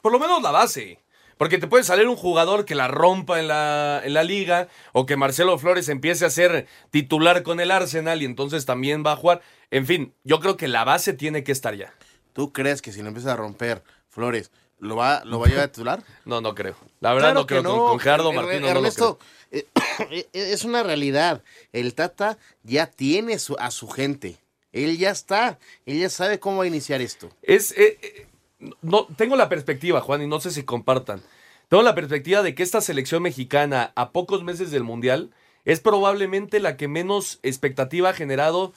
[0.00, 0.98] Por lo menos la base.
[1.38, 5.06] Porque te puede salir un jugador que la rompa en la, en la liga o
[5.06, 9.16] que Marcelo Flores empiece a ser titular con el Arsenal y entonces también va a
[9.16, 9.42] jugar.
[9.70, 11.92] En fin, yo creo que la base tiene que estar ya.
[12.32, 14.50] ¿Tú crees que si no empieza a romper Flores,
[14.82, 16.02] ¿Lo va, ¿Lo va a llevar a titular?
[16.24, 16.74] No, no creo.
[16.98, 17.62] La verdad no creo.
[17.62, 19.18] Con, Gerardo Martino Ernesto,
[19.52, 19.66] no eh,
[20.10, 21.44] eh, es una realidad.
[21.72, 24.38] El Tata ya tiene a su gente.
[24.72, 25.60] Él ya está.
[25.86, 27.30] Él ya sabe cómo va a iniciar esto.
[27.42, 28.26] Es, eh,
[28.82, 31.22] no, tengo la perspectiva, Juan, y no sé si compartan.
[31.68, 35.30] Tengo la perspectiva de que esta selección mexicana, a pocos meses del Mundial,
[35.64, 38.72] es probablemente la que menos expectativa ha generado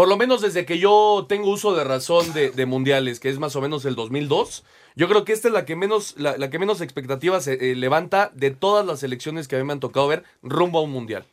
[0.00, 3.54] por lo menos desde que yo tengo uso de razón de, mundiales, que es más
[3.54, 4.64] o menos el 2002,
[4.96, 8.50] yo creo que esta es la que menos, la, que menos expectativas eh, levanta de
[8.50, 11.26] todas las elecciones que a mí me han tocado ver rumbo a un mundial.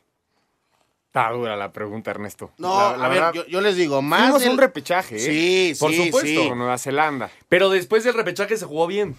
[1.06, 2.50] Está dura la pregunta, Ernesto.
[2.58, 4.44] No, a ver, yo, les digo, más.
[4.44, 5.18] un repechaje, ¿eh?
[5.18, 6.48] Sí, Por sí, supuesto.
[6.50, 7.30] Con Nueva Zelanda.
[7.48, 9.16] Pero después del repechaje se jugó bien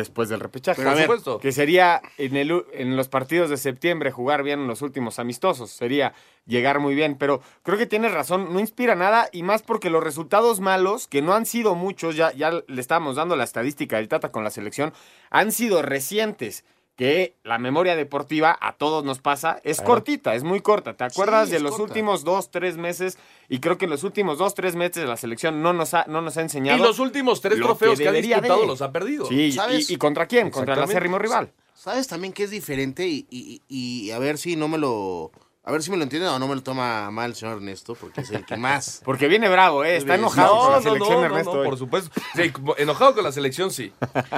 [0.00, 0.82] después del repechaje.
[0.82, 1.38] Por supuesto.
[1.38, 5.70] Que sería en, el, en los partidos de septiembre jugar bien en los últimos amistosos.
[5.70, 6.12] Sería
[6.46, 7.16] llegar muy bien.
[7.16, 11.22] Pero creo que tienes razón, no inspira nada y más porque los resultados malos, que
[11.22, 14.50] no han sido muchos, ya, ya le estábamos dando la estadística del Tata con la
[14.50, 14.92] selección,
[15.30, 16.64] han sido recientes
[16.96, 20.96] que la memoria deportiva a todos nos pasa, es cortita, es muy corta.
[20.96, 23.18] ¿Te acuerdas de los últimos dos, tres meses?
[23.48, 26.22] Y creo que en los últimos dos, tres meses la selección no nos ha, no
[26.22, 26.78] nos ha enseñado.
[26.78, 29.26] Y los últimos tres trofeos que, ha disputado los ha perdido.
[29.26, 29.56] Sí,
[29.88, 30.50] y, contra quién?
[30.50, 31.52] Contra el acérrimo rival.
[31.74, 33.06] ¿Sabes también que es diferente?
[33.08, 35.32] Y, a ver si no me lo...
[35.66, 37.94] A ver si me lo entiende o no me lo toma mal el señor Ernesto,
[37.94, 39.00] porque es el que más.
[39.04, 39.96] Porque viene bravo, ¿eh?
[39.96, 41.64] Está enojado con la selección, Ernesto.
[41.64, 42.10] por supuesto.
[42.34, 43.90] Sí, enojado con la selección, sí.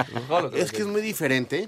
[0.53, 1.67] es que es muy diferente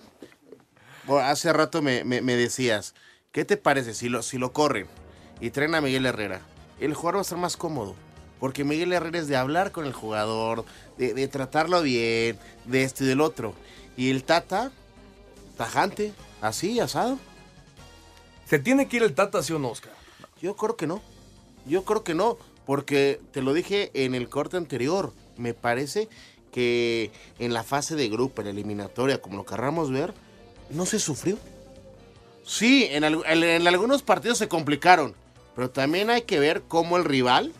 [1.18, 2.94] hace rato me, decías,
[3.32, 4.88] ¿qué te parece si lo, si lo corren
[5.42, 6.42] y traen a Miguel Herrera?
[6.80, 7.96] El jugador va a estar más cómodo.
[8.40, 10.64] Porque Miguel Herrera es de hablar con el jugador,
[10.98, 13.54] de, tratarlo bien, de esto y del otro.
[13.98, 14.72] Y el Tata,
[15.58, 17.20] tajante, así, asado.
[18.46, 19.92] ¿Se tiene que ir el Tata, sí o no, Oscar?
[20.42, 21.02] Yo creo que no.
[21.66, 22.38] Yo creo que no.
[22.66, 25.14] Porque te lo dije en el corte anterior.
[25.36, 26.08] Me parece
[26.54, 30.14] que en la fase de grupo, en la eliminatoria, como lo querramos ver,
[30.70, 31.38] no se sufrió.
[32.46, 35.14] Sí, en, algunos partidos se complicaron,
[35.56, 37.54] pero también hay que ver cómo el rival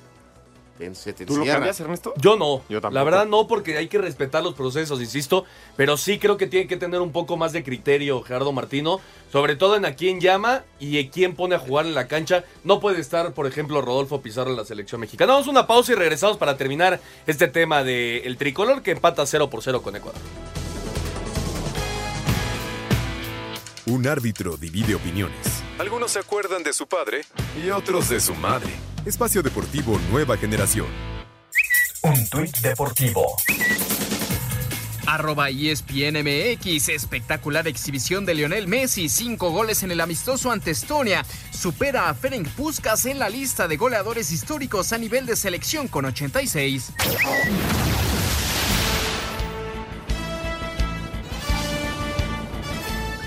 [0.94, 2.14] se te ¿Tú lo cambias, Ernesto?
[2.18, 2.64] Yo no.
[2.70, 5.46] Yo la verdad no, porque hay que respetar los procesos, insisto.
[5.76, 9.02] Pero sí creo que tiene que tener un poco más de criterio Gerardo Martino.
[9.32, 12.46] Sobre todo en a quién llama y a quién pone a jugar en la cancha.
[12.64, 15.34] No puede estar, por ejemplo, Rodolfo Pizarro en la selección mexicana.
[15.34, 19.62] Vamos una pausa y regresamos para terminar este tema del tricolor que empata 0 por
[19.62, 20.22] 0 con Ecuador.
[23.90, 27.22] Un árbitro divide opiniones, Algunos se acuerdan de su padre
[27.60, 28.70] y otros de su madre.
[29.04, 30.86] Espacio Deportivo Nueva Generación.
[32.04, 33.36] Un tuit deportivo.
[35.08, 42.10] Arroba ESPNMX, espectacular exhibición de Lionel Messi, cinco goles en el amistoso ante Estonia, supera
[42.10, 46.92] a Ferenc Puskas en la lista de goleadores históricos a nivel de selección con 86.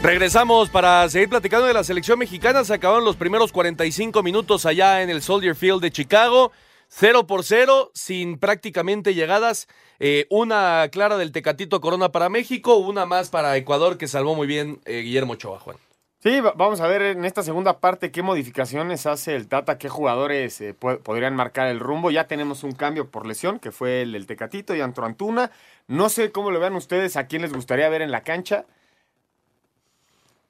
[0.03, 2.65] Regresamos para seguir platicando de la selección mexicana.
[2.65, 6.51] Se acabaron los primeros 45 minutos allá en el Soldier Field de Chicago.
[6.89, 9.69] 0 por 0, sin prácticamente llegadas.
[10.01, 14.47] Eh, una clara del Tecatito Corona para México, una más para Ecuador que salvó muy
[14.47, 15.77] bien eh, Guillermo Ochoa, Juan.
[16.19, 19.89] Sí, va- vamos a ver en esta segunda parte qué modificaciones hace el Tata, qué
[19.89, 22.11] jugadores eh, podrían marcar el rumbo.
[22.11, 25.51] Ya tenemos un cambio por lesión, que fue el del Tecatito y Antro Antuna.
[25.87, 28.67] No sé cómo lo vean ustedes, a quién les gustaría ver en la cancha.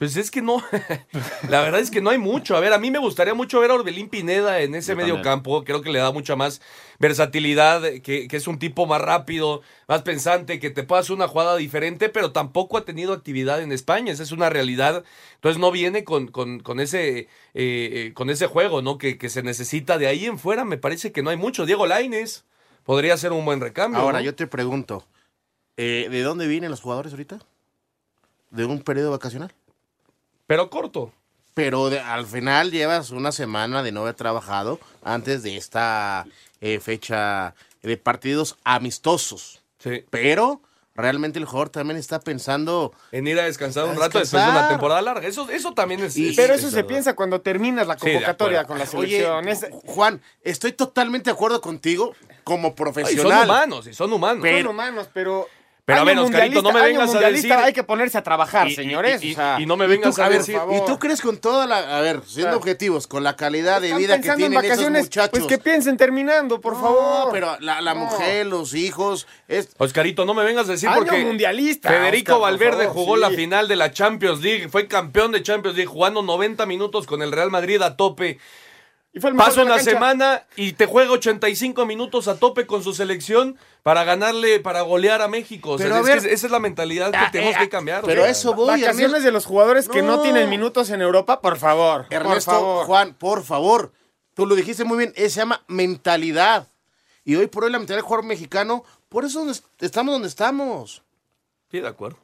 [0.03, 0.61] Pues es que no,
[1.49, 2.57] la verdad es que no hay mucho.
[2.57, 5.15] A ver, a mí me gustaría mucho ver a Orbelín Pineda en ese Yo medio
[5.15, 5.23] también.
[5.23, 5.63] campo.
[5.63, 6.61] Creo que le da mucha más
[6.99, 11.29] versatilidad, que, que es un tipo más rápido, más pensante, que te puede hacer una
[11.29, 14.11] jugada diferente, pero tampoco ha tenido actividad en España.
[14.13, 15.05] Esa es una realidad.
[15.37, 18.99] Entonces no viene con, con, con ese, eh, eh, con ese juego, ¿no?
[18.99, 20.65] Que, que se necesita de ahí en fuera.
[20.65, 21.65] Me parece que no hay mucho.
[21.65, 22.45] Diego Laines
[22.83, 24.01] podría ser un buen recambio.
[24.01, 24.25] Ahora, ¿no?
[24.25, 25.07] yo te pregunto,
[25.77, 27.39] eh, ¿de dónde vienen los jugadores ahorita?
[28.51, 29.55] ¿De un periodo vacacional?
[30.53, 31.13] Pero corto.
[31.55, 36.27] Pero de- al final llevas una semana de no haber trabajado antes de esta
[36.61, 39.63] eh, fecha de partidos amistosos.
[39.79, 40.05] Sí.
[40.11, 40.61] Pero
[40.95, 42.93] realmente el jugador también está pensando...
[43.13, 44.69] En ir a descansar un A rato después de una descansar.
[44.73, 45.27] temporada larga.
[45.27, 46.17] Eso, eso también es.
[46.19, 46.89] Y- es- Pero es eso se verdad.
[46.89, 49.49] piensa cuando terminas la convocatoria con la Oye, selección.
[49.49, 53.33] Es- Juan, estoy totalmente de acuerdo contigo como Ay, profesional.
[53.41, 54.47] son humanos, y son humanos.
[54.47, 55.49] son humanos, pero...
[55.85, 58.69] Pero a año ver, Oscarito, no me vengas a decir- Hay que ponerse a trabajar,
[58.69, 59.25] Y- y- señores.
[59.25, 60.57] y- o sea, y no me vengas tú, a a ver, decir.
[60.71, 61.99] ¿Y tú crees con toda la...
[61.99, 65.31] A ver, siendo objetivos, con la calidad de vida que tienen esos vacaciones, muchachos...
[65.31, 67.29] Pues que piensen terminando, por No, favor.
[67.33, 68.03] pero la, la No.
[68.05, 69.27] mujer, los hijos...
[69.49, 73.15] Es, Oscarito, no me vengas a decir Año porque mundialista, Federico Oscar, Valverde favor, jugó
[73.17, 73.21] sí.
[73.23, 77.23] la final de la Champions League, fue campeón de Champions League, jugando 90 minutos con
[77.23, 78.39] el Real Madrid a tope.
[79.15, 79.91] Y fue el mejor Pasa de la una cancha.
[79.91, 85.21] semana y te juega 85 minutos a tope con su selección para ganarle, para golear
[85.21, 85.73] a México.
[85.73, 87.59] O sea, Pero a es ver- que esa es la mentalidad que Ah, tenemos eh,
[87.59, 88.05] que cambiar.
[88.05, 88.31] o pero sea.
[88.31, 89.25] eso voy, Vacaciones Ernesto.
[89.27, 90.23] de los jugadores que no No.
[90.23, 92.05] tienen minutos en Europa, por favor.
[92.07, 92.87] por Ernesto, favor.
[92.87, 93.93] Juan, por favor,
[94.33, 96.69] tú lo dijiste muy bien, eh, se llama mentalidad.
[97.25, 99.47] Y hoy por hoy la mentalidad del jugador mexicano, por eso
[99.79, 101.03] estamos donde estamos.
[101.71, 102.17] Sí, de acuerdo.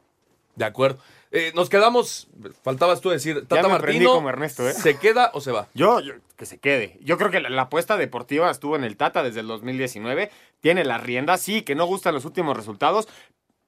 [0.55, 0.97] De acuerdo.
[1.31, 2.27] Eh, nos quedamos,
[2.63, 4.73] faltabas tú decir, Tata me aprendí Martino, como Ernesto, ¿eh?
[4.73, 5.67] ¿se queda o se va?
[5.75, 6.97] Yo, yo- que se quede.
[7.01, 10.31] Yo creo que la, la apuesta deportiva estuvo en el Tata desde el 2019.
[10.61, 13.07] Tiene la rienda, sí, que no gustan los últimos resultados.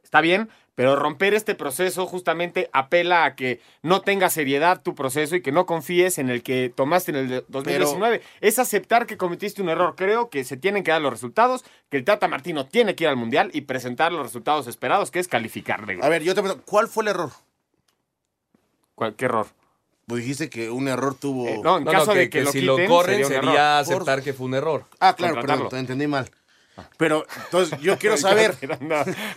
[0.04, 5.36] Está bien, pero romper este proceso justamente apela a que no tenga seriedad tu proceso
[5.36, 8.21] y que no confíes en el que tomaste en el de- 2019.
[8.41, 9.93] Es aceptar que cometiste un error.
[9.95, 13.10] Creo que se tienen que dar los resultados, que el Tata Martino tiene que ir
[13.10, 16.63] al Mundial y presentar los resultados esperados, que es calificar A ver, yo te pregunto,
[16.65, 17.32] ¿cuál fue el error?
[19.02, 19.48] Cualquier error.
[20.06, 21.48] Pues dijiste que un error tuvo...
[21.48, 24.22] Eh, no, en No, caso no, de que, lo si quiten, lo corren sería aceptar
[24.22, 24.86] que fue un error.
[25.00, 26.30] Ah, claro, perdón, te entendí mal.
[26.98, 28.56] Pero, entonces, yo quiero saber...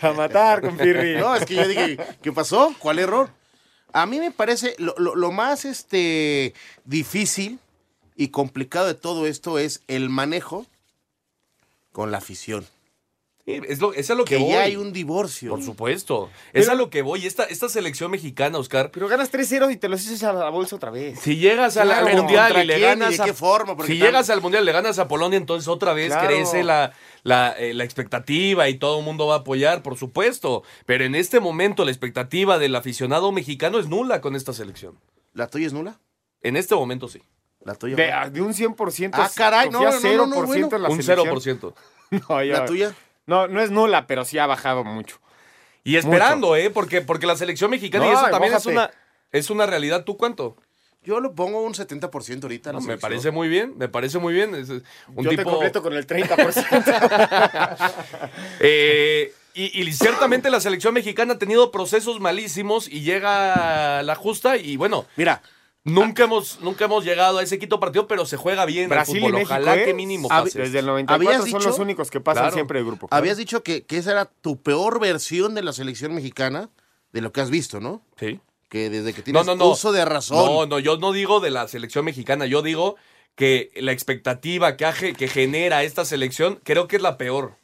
[0.03, 1.17] A matar con Pirri.
[1.17, 2.75] No, es que yo dije, ¿qué pasó?
[2.79, 3.31] ¿Cuál error?
[3.95, 6.53] A mí me parece lo, lo- lo más este,
[6.85, 7.59] difícil
[8.15, 10.67] y complicado de todo esto es el manejo
[11.93, 12.67] con la afición.
[13.47, 14.53] Es, lo, es a lo que, Que voy.
[14.53, 15.51] ya hay un divorcio.
[15.51, 16.31] Por supuesto.
[16.55, 17.27] Es a lo que voy.
[17.27, 20.77] Esta, esta selección mexicana, Oscar, Pero ganas 3-0 y te los haces a la bolsa
[20.77, 21.21] otra vez.
[21.21, 23.75] si llegas al, Claro, al mundial ¿contra y le y ganas de a, qué forma?
[23.85, 26.27] Si tal- llegas al mundial le ganas a Polonia, entonces otra vez Claro.
[26.27, 30.63] crece la, la, eh, la expectativa y todo el mundo va a apoyar, por supuesto.
[30.87, 34.99] Pero en este momento la expectativa del aficionado mexicano es nula con esta selección.
[35.35, 36.01] ¿La tuya es nula?
[36.41, 37.21] En este momento sí.
[37.63, 37.97] ¿La tuya?
[37.97, 39.11] De, de un 100%.
[39.13, 40.67] Ah, caray, no, no, no, no, 0% bueno.
[40.89, 41.61] un selección.
[41.61, 41.75] 0%.
[42.29, 42.95] No, ¿La tuya?
[43.27, 45.19] No, no es nula, pero sí ha bajado mucho.
[45.83, 46.71] Y esperando, ¿eh?
[46.71, 48.91] Porque, porque la selección mexicana, y No, eso también es una,
[49.33, 50.05] es una realidad.
[50.05, 50.57] ¿Tú cuánto?
[51.03, 52.73] Yo lo pongo un 70% ahorita.
[52.73, 54.55] la me parece muy bien, me parece muy bien.
[54.55, 54.83] Es- un
[55.25, 57.91] yo te tipo, completo con el 30%.
[58.61, 64.57] Eh, y, y ciertamente la selección mexicana ha tenido procesos malísimos y llega la justa
[64.57, 65.43] y bueno, Mira,
[65.85, 69.21] nunca hemos nunca hemos llegado a ese quinto partido, pero se juega bien Brasil el
[69.23, 69.31] fútbol.
[69.31, 69.85] y México, Ojalá ¿eh?
[69.85, 70.59] que mínimo Hab- pase.
[70.61, 71.69] Desde el 94 ¿Habías son dicho?
[71.71, 72.55] los únicos que pasan Claro.
[72.55, 73.07] siempre de grupo.
[73.11, 76.71] habías dicho que, que esa era tu peor versión de la selección mexicana,
[77.13, 78.03] de lo que has visto, ¿no?
[78.19, 78.41] Sí.
[78.69, 79.69] Que desde que No, tienes no, no.
[79.71, 80.37] uso de razón.
[80.45, 82.97] No, no, yo no digo de la selección mexicana, yo digo
[83.37, 87.57] que la expectativa que, que genera esta selección creo que es la peor.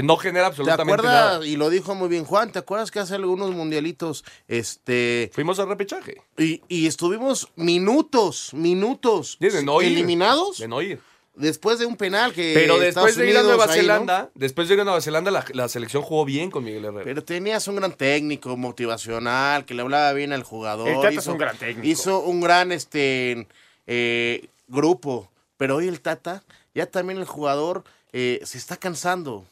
[0.00, 1.12] Que no genera ¿Te absolutamente acuerdas?
[1.34, 1.46] nada.
[1.46, 5.68] Y lo dijo muy bien Juan, ¿te acuerdas que hace algunos mundialitos, este, Fuimos al
[5.68, 6.22] repechaje.
[6.38, 9.88] y, y estuvimos minutos, minutos Sí, de no ir.
[9.92, 11.00] eliminados De no ir.
[11.34, 13.74] después de un penal que Pero después Estados de ir a Nueva ahí, ¿no?
[13.82, 17.04] Zelanda, después de ir a Nueva Zelanda, la, la selección jugó bien con Miguel Herrera.
[17.04, 20.88] Pero tenías un gran técnico motivacional que le hablaba bien al jugador.
[20.88, 21.86] El Tata es un gran técnico.
[21.88, 23.46] Hizo un gran este
[23.86, 25.30] eh, grupo.
[25.56, 26.42] Pero hoy el Tata,
[26.74, 29.44] ya también el jugador eh, se está cansando.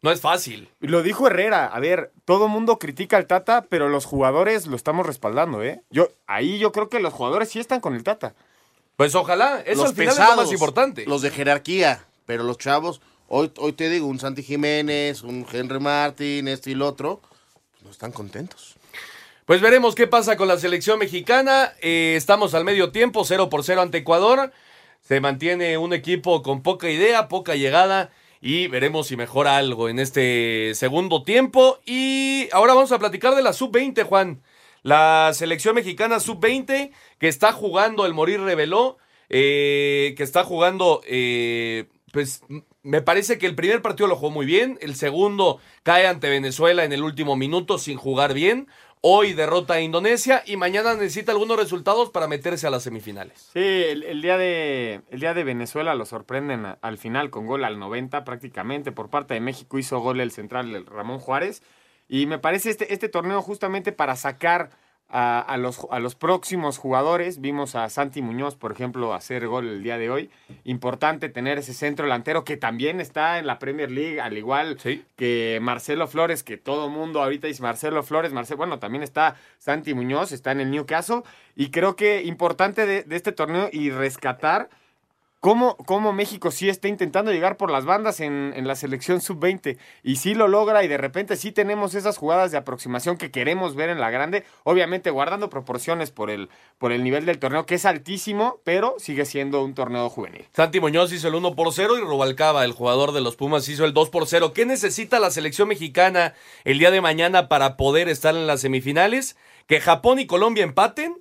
[0.00, 0.68] No es fácil.
[0.80, 5.06] Lo dijo Herrera, a ver, todo mundo critica al Tata, pero los jugadores lo estamos
[5.06, 5.82] respaldando, ¿eh?
[5.90, 8.34] Yo, ahí yo creo que los jugadores sí están con el Tata.
[8.96, 9.60] Pues ojalá.
[9.66, 11.04] Eso los al final pesados, es lo más importante.
[11.06, 12.04] Los de jerarquía.
[12.26, 16.72] Pero los chavos, hoy, hoy te digo, un Santi Jiménez, un Henry Martin, este y
[16.74, 17.20] el otro,
[17.82, 18.76] no están contentos.
[19.46, 21.72] Pues veremos qué pasa con la selección mexicana.
[21.80, 24.52] Eh, estamos al medio tiempo, 0 por 0 ante Ecuador.
[25.00, 28.10] Se mantiene un equipo con poca idea, poca llegada.
[28.40, 31.80] Y veremos si mejora algo en este segundo tiempo.
[31.86, 34.42] Y ahora vamos a platicar de la sub-20, Juan.
[34.82, 38.98] La selección mexicana sub-20 que está jugando el Morir Reveló.
[39.30, 42.42] eh, que está jugando, eh, pues
[42.82, 44.78] me parece que el primer partido lo jugó muy bien.
[44.80, 48.68] El segundo cae ante Venezuela en el último minuto sin jugar bien.
[49.00, 53.50] Hoy derrota a Indonesia y mañana necesita algunos resultados para meterse a las semifinales.
[53.52, 57.78] Sí, el, día, de, el día de Venezuela lo sorprenden al final con gol al
[57.78, 58.90] 90 prácticamente.
[58.90, 61.62] Por parte de México hizo gol el central Ramón Juárez.
[62.08, 64.70] Y me parece este, este torneo justamente para sacar
[65.10, 67.40] a, a los, a los próximos jugadores.
[67.40, 70.30] Vimos a Santi Muñoz, por ejemplo, hacer gol el día de hoy.
[70.64, 75.04] Importante tener ese centro delantero que también está en la Premier League, al igual Sí.
[75.16, 79.94] que Marcelo Flores, que todo mundo ahorita dice Marcelo Flores, Marcelo, bueno, también está Santi
[79.94, 81.22] Muñoz, está en el Newcastle,
[81.56, 84.68] y creo que importante de, de este torneo y rescatar
[85.40, 89.78] cómo, cómo México sí está intentando llegar por las bandas en, en la selección sub-20,
[90.02, 93.74] y sí lo logra, y de repente sí tenemos esas jugadas de aproximación que queremos
[93.74, 96.48] ver en la grande, obviamente guardando proporciones por el,
[96.78, 100.46] por el nivel del torneo, que es altísimo, pero sigue siendo un torneo juvenil.
[100.52, 103.84] Santi Muñoz hizo el 1 por 0 y Rubalcaba, el jugador de los Pumas, hizo
[103.84, 104.52] el 2 por 0.
[104.52, 109.36] ¿Qué necesita la selección mexicana el día de mañana para poder estar en las semifinales?
[109.66, 111.16] ¿Que Japón y Colombia empaten?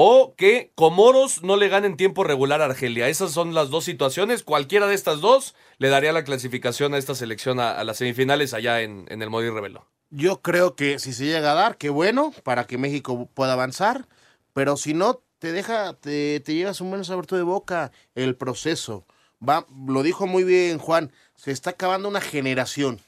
[0.00, 3.08] ¿O que Comoros no le ganen tiempo regular a Argelia?
[3.08, 4.44] Esas son las dos situaciones.
[4.44, 8.80] Cualquiera de estas dos le daría la clasificación a esta selección a, las semifinales allá
[8.80, 9.88] en, el Modir Rebelo.
[10.10, 14.06] Yo creo que si se llega a dar, qué bueno, para que México pueda avanzar,
[14.52, 19.04] pero si no, te deja, te, te llevas un buen sabor de boca el proceso.
[19.46, 23.00] Va, lo dijo muy bien Juan, se está acabando una generación.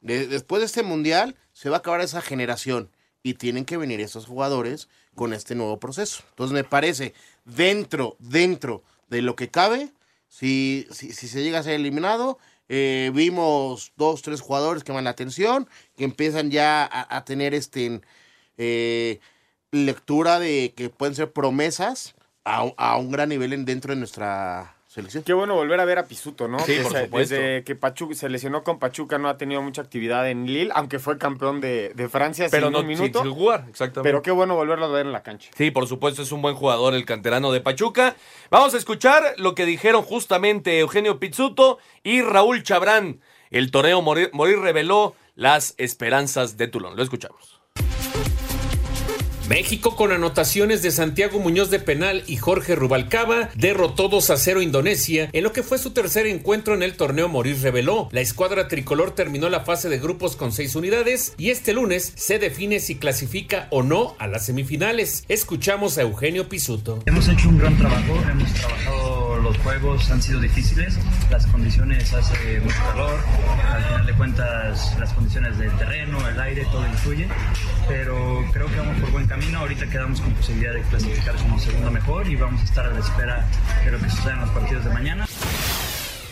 [0.00, 2.90] De- después de este mundial, se va a acabar esa generación
[3.24, 6.22] y tienen que venir esos jugadores con este nuevo proceso.
[6.30, 9.90] Entonces me parece, dentro, dentro de lo que cabe,
[10.28, 15.04] si, si, si se llega a ser eliminado, eh, vimos dos, tres jugadores que van
[15.04, 18.02] la atención, que empiezan ya a, tener este
[18.58, 19.20] eh,
[19.70, 24.73] lectura de que pueden ser promesas a, a un gran nivel en, dentro de nuestra
[24.94, 25.24] selección.
[25.24, 26.58] Qué bueno volver a ver a Pisuto, ¿no?
[26.60, 27.34] Sí, por supuesto.
[27.34, 30.98] desde que Pachuca se lesionó con Pachuca no ha tenido mucha actividad en Lille, aunque
[30.98, 33.22] fue campeón de, de Francia Pero sin no un minuto.
[33.22, 34.08] sin jugar, exactamente.
[34.08, 35.50] pero qué bueno volverlo a ver en la cancha.
[35.56, 38.16] Sí, por supuesto, es un buen jugador el canterano de Pachuca.
[38.50, 43.20] Vamos a escuchar lo que dijeron justamente Eugenio Pizzuto y Raúl Chabrán.
[43.50, 46.96] El torneo Morir, Morir reveló las esperanzas de Tulón.
[46.96, 47.53] Lo escuchamos.
[49.48, 54.62] México con anotaciones de Santiago Muñoz de penal y Jorge Rubalcaba derrotó 2 a 0
[54.62, 58.08] Indonesia en lo que fue su tercer encuentro en el torneo Morir reveló.
[58.10, 62.38] La escuadra tricolor terminó la fase de grupos con seis unidades y este lunes se
[62.38, 65.24] define si clasifica o no a las semifinales.
[65.28, 67.00] Escuchamos a Eugenio Pisuto.
[67.04, 70.98] Hemos hecho un gran trabajo, hemos trabajado los juegos, han sido difíciles,
[71.30, 73.20] las condiciones hace mucho calor,
[73.70, 77.28] al final de cuentas las condiciones del terreno, el aire, todo influye,
[77.86, 81.90] pero creo que vamos por buen camino, ahorita quedamos con posibilidad de clasificar como segundo
[81.90, 83.46] mejor y vamos a estar a la espera
[83.84, 85.26] de lo que suceda en los partidos de mañana.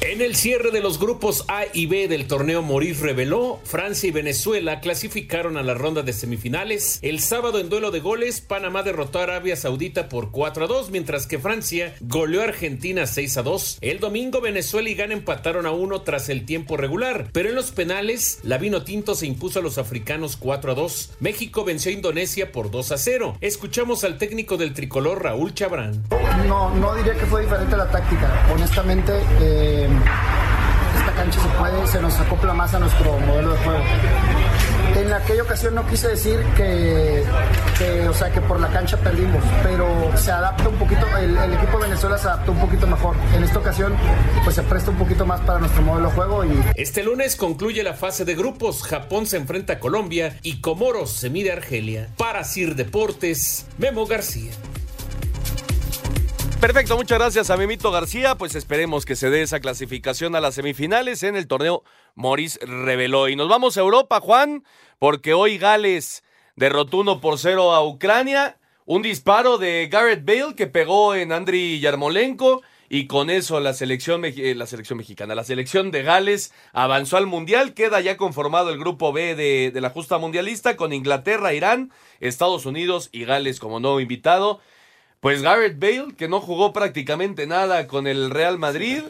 [0.04, 4.10] En el cierre de los grupos A y B del torneo Morir reveló, Francia y
[4.10, 6.98] Venezuela clasificaron a la ronda de semifinales.
[7.02, 10.90] El sábado en duelo de goles, Panamá derrotó a Arabia Saudita por 4 a 2,
[10.90, 13.78] mientras que Francia goleó a Argentina 6 a 2.
[13.80, 17.70] El domingo Venezuela y Ghana empataron a 1 tras el tiempo regular, pero en los
[17.70, 21.12] penales, la Vino Tinto se impuso a los africanos 4 a 2.
[21.20, 23.36] México venció a Indonesia por 2 a 0.
[23.40, 26.02] Escuchamos al técnico del tricolor Raúl Chabrán.
[26.48, 28.48] No, no diría que fue diferente la táctica.
[28.52, 29.88] Honestamente, eh,
[30.98, 33.82] esta cancha se puede, se nos acopla más a nuestro modelo de juego.
[34.96, 37.24] En aquella ocasión no quise decir que,
[38.08, 39.86] o sea, que por la cancha perdimos, pero
[40.16, 43.16] se adapta un poquito, el, el equipo de Venezuela se adaptó un poquito mejor.
[43.34, 43.94] En esta ocasión,
[44.44, 47.82] pues se presta un poquito más para nuestro modelo de juego y Este lunes concluye
[47.82, 48.82] la fase de grupos.
[48.82, 52.08] Japón se enfrenta a Colombia y Comoros se mide a Argelia.
[52.18, 54.52] Para Sir Deportes, Memo García.
[56.62, 58.36] Perfecto, muchas gracias a Memito García.
[58.36, 61.82] Pues esperemos que se dé esa clasificación a las semifinales en el torneo
[62.14, 63.28] Moris reveló.
[63.28, 64.62] Y nos vamos a Europa, Juan,
[65.00, 66.22] porque hoy Gales
[66.54, 68.60] derrotó 1 por 0 a Ucrania.
[68.84, 72.62] Un disparo de Garrett Bale que pegó en Andriy Yarmolenko.
[72.88, 77.26] Y con eso la selección, eh, la selección mexicana, la selección de Gales avanzó al
[77.26, 77.74] Mundial.
[77.74, 81.90] Queda ya conformado el grupo B de la justa mundialista con Inglaterra, Irán,
[82.20, 84.60] Estados Unidos y Gales como nuevo invitado.
[85.22, 89.02] Pues Garrett Bale, que no jugó prácticamente nada con el Real Madrid,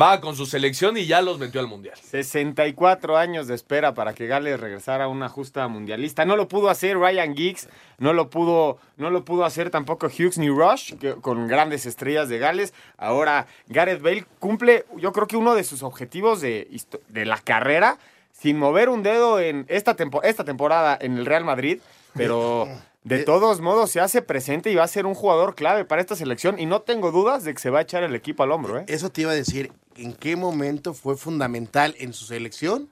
[0.00, 1.96] va con su selección y ya los metió al Mundial.
[2.08, 6.24] 64 años de espera para que Gales regresara a una justa mundialista.
[6.24, 10.38] No lo pudo hacer Ryan Giggs, no lo pudo, no lo pudo hacer tampoco Hughes
[10.38, 12.72] ni Rush, que- con grandes estrellas de Gales.
[12.96, 16.68] Ahora Gareth Bale cumple, yo creo que uno de sus objetivos de,
[17.08, 17.98] de la carrera,
[18.30, 21.80] sin mover un dedo en esta, tempo- esta temporada en el Real Madrid,
[22.14, 22.68] pero
[23.06, 26.16] de todos modos se hace presente y va a ser un jugador clave para esta
[26.16, 28.80] selección y no tengo dudas de que se va a echar el equipo al hombro.
[28.80, 28.84] ¿eh?
[28.88, 32.88] Eso te iba a decir, ¿en qué momento fue fundamental en su selección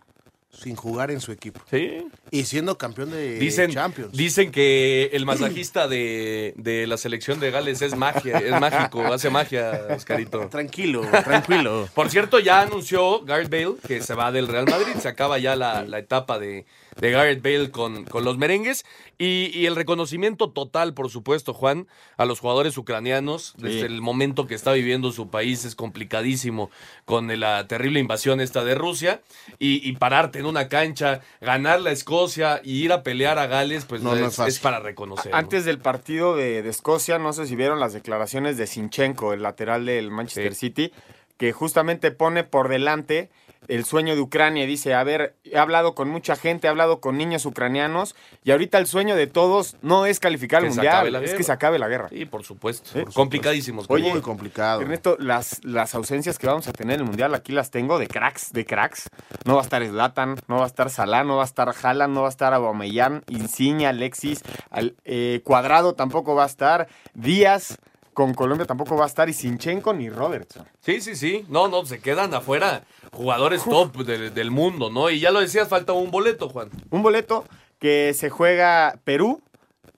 [0.52, 1.60] sin jugar en su equipo?
[1.68, 2.06] Sí.
[2.30, 4.12] Y siendo campeón de Dicen, Champions.
[4.12, 9.30] dicen que el masajista de, de la selección de Gales es magia, es mágico, hace
[9.30, 10.46] magia, Oscarito.
[10.48, 11.88] Tranquilo, tranquilo.
[11.94, 14.94] Por cierto, ya anunció Gareth Bale que se va del Real Madrid.
[15.00, 16.66] Se acaba ya la, la etapa de,
[17.00, 18.84] de Gareth Bale con, con los merengues.
[19.18, 21.86] Y, y el reconocimiento total, por supuesto, Juan,
[22.16, 23.54] a los jugadores ucranianos.
[23.58, 26.70] Desde el momento que está viviendo su país es complicadísimo
[27.04, 29.22] con la terrible invasión esta de Rusia.
[29.58, 33.84] Y, y pararte en una cancha, ganar la Escocia y ir a pelear a Gales,
[33.84, 35.32] pues No, no es, para reconocer.
[35.32, 35.38] ¿no?
[35.38, 39.42] Antes del partido de, de Escocia, no sé si vieron las declaraciones de Sinchenko, el
[39.42, 40.92] lateral del Manchester City,
[41.36, 43.30] que justamente pone por delante
[43.68, 47.16] el sueño de Ucrania dice, a ver, he hablado con mucha gente, he hablado con
[47.18, 51.20] niños ucranianos y ahorita el sueño de todos no es calificar al acabe mundial, la
[51.22, 52.08] es que se acabe la guerra.
[52.08, 52.90] Sí, por supuesto.
[53.14, 53.86] Complicadísimos.
[53.88, 54.80] Oye, Muy complicado.
[54.82, 58.06] Ernesto, las, las ausencias que vamos a tener en el Mundial, aquí las tengo de
[58.06, 59.08] cracks, de cracks.
[59.44, 62.14] No va a estar Zlatan, no va a estar Salah, no va a estar Haaland,
[62.14, 67.78] no va a estar Aubameyang, Insigne, Alexis, al- eh, Cuadrado tampoco va a estar, Díaz
[68.14, 70.66] con Colombia tampoco va a estar y Sinchenko ni Robertson.
[70.80, 71.44] Sí, sí, sí.
[71.48, 75.10] No, no, se quedan afuera jugadores top del, del mundo, ¿no?
[75.10, 76.70] Y ya lo decías, falta un boleto, Juan.
[76.90, 77.44] Un boleto
[77.78, 79.42] que se juega Perú,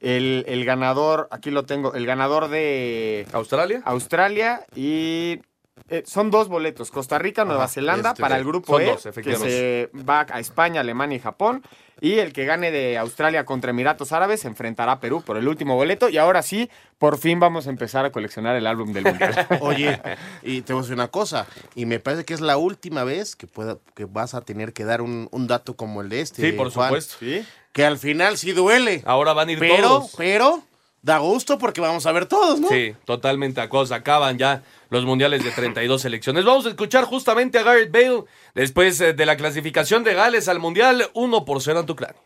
[0.00, 3.82] el, el ganador, aquí lo tengo, el ganador de ¿Australia?
[3.84, 5.40] Australia y
[5.88, 9.08] eh, son dos boletos, Costa Rica, Nueva Ajá, Zelanda este, para el grupo E, dos,
[9.14, 11.62] que se va a España, Alemania y Japón.
[12.00, 15.48] Y el que gane de Australia contra Emiratos Árabes se enfrentará a Perú por el
[15.48, 16.10] último boleto.
[16.10, 16.68] Y ahora sí,
[16.98, 19.46] por fin vamos a empezar a coleccionar el álbum del Mundial.
[19.60, 20.00] Oye,
[20.42, 23.34] y te voy a decir una cosa, y me parece que es la última vez
[23.34, 26.42] que, pueda, que vas a tener que dar un, un dato como el de este.
[26.42, 27.16] Sí, por Juan, supuesto.
[27.20, 27.46] ¿Sí?
[27.72, 29.02] Que al final sí duele.
[29.06, 30.14] Ahora van a ir pero, todos.
[30.16, 30.62] pero,
[31.06, 32.68] da gusto porque vamos a ver todos, ¿no?
[32.68, 33.94] Sí, totalmente a cosa.
[33.94, 36.44] Acaban ya los mundiales de 32 selecciones.
[36.44, 38.24] Vamos a escuchar justamente a Gareth Bale
[38.56, 42.20] después eh, de la clasificación de Gales al mundial 1 por 0 ante Ucrania.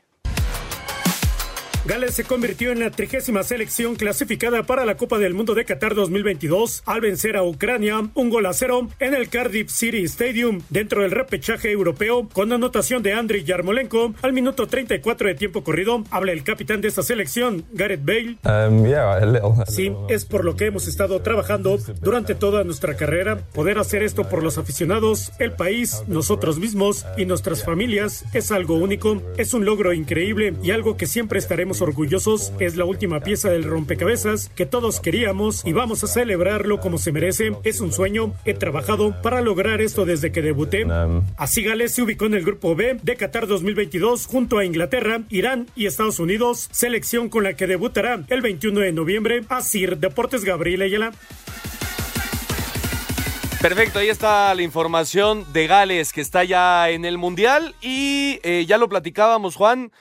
[1.90, 5.96] Gales se convirtió en la trigésima selección clasificada para la Copa del Mundo de Qatar
[5.96, 11.02] 2022 al vencer a Ucrania un gol a cero en el Cardiff City Stadium dentro
[11.02, 16.04] del repechaje europeo con anotación de Andriy Yarmolenko al minuto 34 de tiempo corrido.
[16.12, 18.36] Habla el capitán de esta selección, Gareth Bale.
[19.66, 23.38] Sí, es por lo que hemos estado trabajando durante toda nuestra carrera.
[23.52, 28.76] Poder hacer esto por los aficionados, el país, nosotros mismos y nuestras familias es algo
[28.76, 29.20] único.
[29.38, 32.52] Es un logro increíble y algo que siempre estaremos orgullosos.
[32.58, 37.12] Es la última pieza del rompecabezas que todos queríamos y vamos a celebrarlo como se
[37.12, 37.52] merece.
[37.64, 38.32] Es un sueño.
[38.44, 40.86] He trabajado para lograr esto desde que debuté.
[41.36, 45.66] Así Gales se ubicó en el grupo B de Qatar 2022 junto a Inglaterra, Irán
[45.74, 49.42] y Estados Unidos, selección con la que debutará el 21 de noviembre.
[49.48, 51.12] Asir Deportes Gabriel Ayala.
[53.60, 58.64] Perfecto, ahí está la información de Gales que está ya en el Mundial y eh,
[58.66, 59.92] ya lo platicábamos, Juan.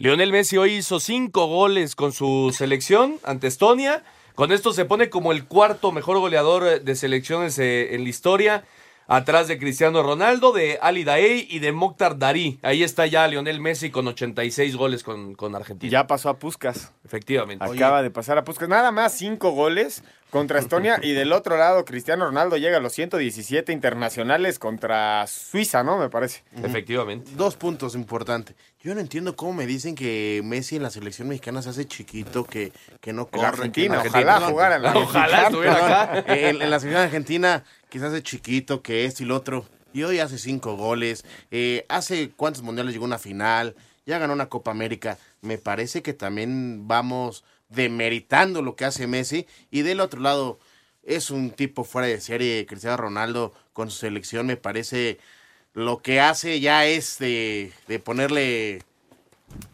[0.00, 4.04] Lionel Messi hoy hizo cinco goles con su selección ante Estonia.
[4.36, 8.64] Con esto se pone como el cuarto mejor goleador de selecciones eh, en la historia.
[9.08, 12.60] Atrás de Cristiano Ronaldo, de Ali Daei y de Mokhtar Dari.
[12.62, 15.90] Ahí está ya Lionel Messi con 86 goles con, con Argentina.
[15.90, 16.92] Ya pasó a Puskas.
[17.04, 17.64] Efectivamente.
[17.64, 18.68] Acaba de pasar a Puskas.
[18.68, 21.00] Nada más cinco goles contra Estonia.
[21.02, 25.98] y del otro lado, Cristiano Ronaldo llega a los 117 internacionales contra Suiza, ¿no?
[25.98, 26.44] Me parece.
[26.62, 27.30] Efectivamente.
[27.34, 28.54] Dos puntos importantes.
[28.88, 32.44] Yo no entiendo cómo me dicen que Messi en la selección mexicana se hace chiquito,
[32.44, 32.72] que,
[33.02, 33.44] que no corre.
[33.48, 34.50] Argentina, que no- ojalá Argentina.
[34.50, 36.24] jugara en la Ojalá estuviera acá.
[36.34, 39.66] en, en la selección argentina que se hace chiquito, que esto y lo otro.
[39.92, 41.26] Y hoy hace cinco goles.
[41.50, 43.76] Eh, hace cuántos mundiales llegó a una final.
[44.06, 45.18] Ya ganó una Copa América.
[45.42, 49.46] Me parece que también vamos demeritando lo que hace Messi.
[49.70, 50.60] Y del otro lado,
[51.02, 52.64] es un tipo fuera de serie.
[52.64, 55.18] Cristiano Ronaldo con su selección me parece
[55.78, 58.82] lo que hace ya es de, de ponerle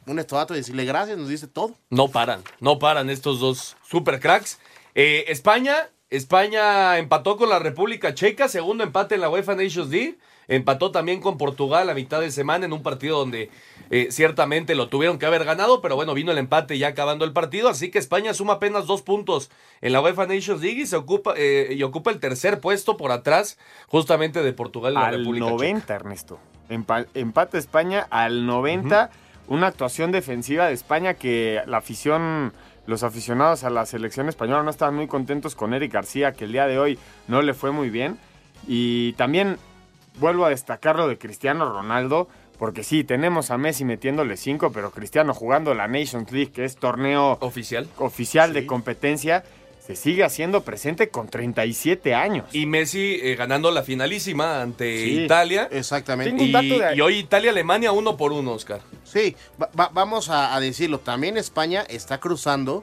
[0.07, 1.75] un estodato y decirle gracias, nos dice todo.
[1.89, 4.59] No paran, no paran estos dos super cracks.
[4.95, 10.19] Eh, España, España empató con la República Checa, segundo empate en la UEFA Nations League.
[10.49, 13.51] Empató también con Portugal a mitad de semana en un partido donde
[13.91, 17.33] eh, ciertamente lo tuvieron que haber ganado, pero bueno, vino el empate ya acabando el
[17.33, 20.97] partido, así que España suma apenas dos puntos en la UEFA Nations League y se
[20.97, 25.19] ocupa eh, y ocupa el tercer puesto por atrás justamente de Portugal y la Al
[25.19, 26.39] República 90, Ernesto.
[26.69, 29.11] Empa- empate España al 90.
[29.49, 32.55] Una actuación defensiva de España que la afición,
[32.87, 36.53] los aficionados a la selección española no estaban muy contentos con Eric García, que el
[36.53, 38.19] día de hoy no le fue muy bien.
[38.67, 39.59] Y también
[40.19, 44.91] vuelvo a destacar lo de Cristiano Ronaldo, porque sí, tenemos a Messi metiéndole 5, pero
[44.91, 47.89] Cristiano jugando la Nations League, que es torneo oficial.
[47.99, 49.45] oficial de competencia,
[49.85, 52.47] se sigue haciendo presente con 37 años.
[52.55, 55.69] Y Messi eh, ganando la finalísima ante Sí, Italia.
[55.71, 56.43] Exactamente.
[56.43, 58.81] Y, dato de- y hoy Italia-Alemania uno por uno, Oscar.
[59.03, 61.01] Sí, va- va- vamos a, a decirlo.
[61.01, 62.83] También España está cruzando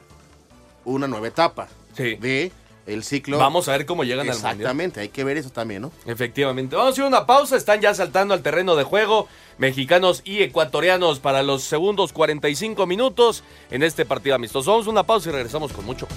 [0.85, 2.15] una nueva etapa Sí.
[2.17, 2.51] de
[2.85, 3.37] el ciclo.
[3.37, 4.51] Vamos a ver cómo llegan al Mundial.
[4.53, 5.91] Exactamente, hay que ver eso también, ¿no?
[6.05, 6.75] Efectivamente.
[6.75, 7.55] Vamos a hacer una pausa.
[7.55, 9.27] Están ya saltando al terreno de juego
[9.57, 14.71] mexicanos y ecuatorianos para los segundos 45 minutos en este partido amistoso.
[14.71, 16.07] Vamos a una pausa y regresamos con mucho.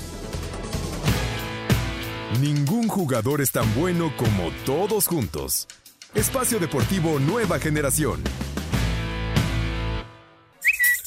[2.40, 5.68] Ningún jugador es tan bueno como todos juntos.
[6.14, 8.22] Espacio Deportivo Nueva Generación.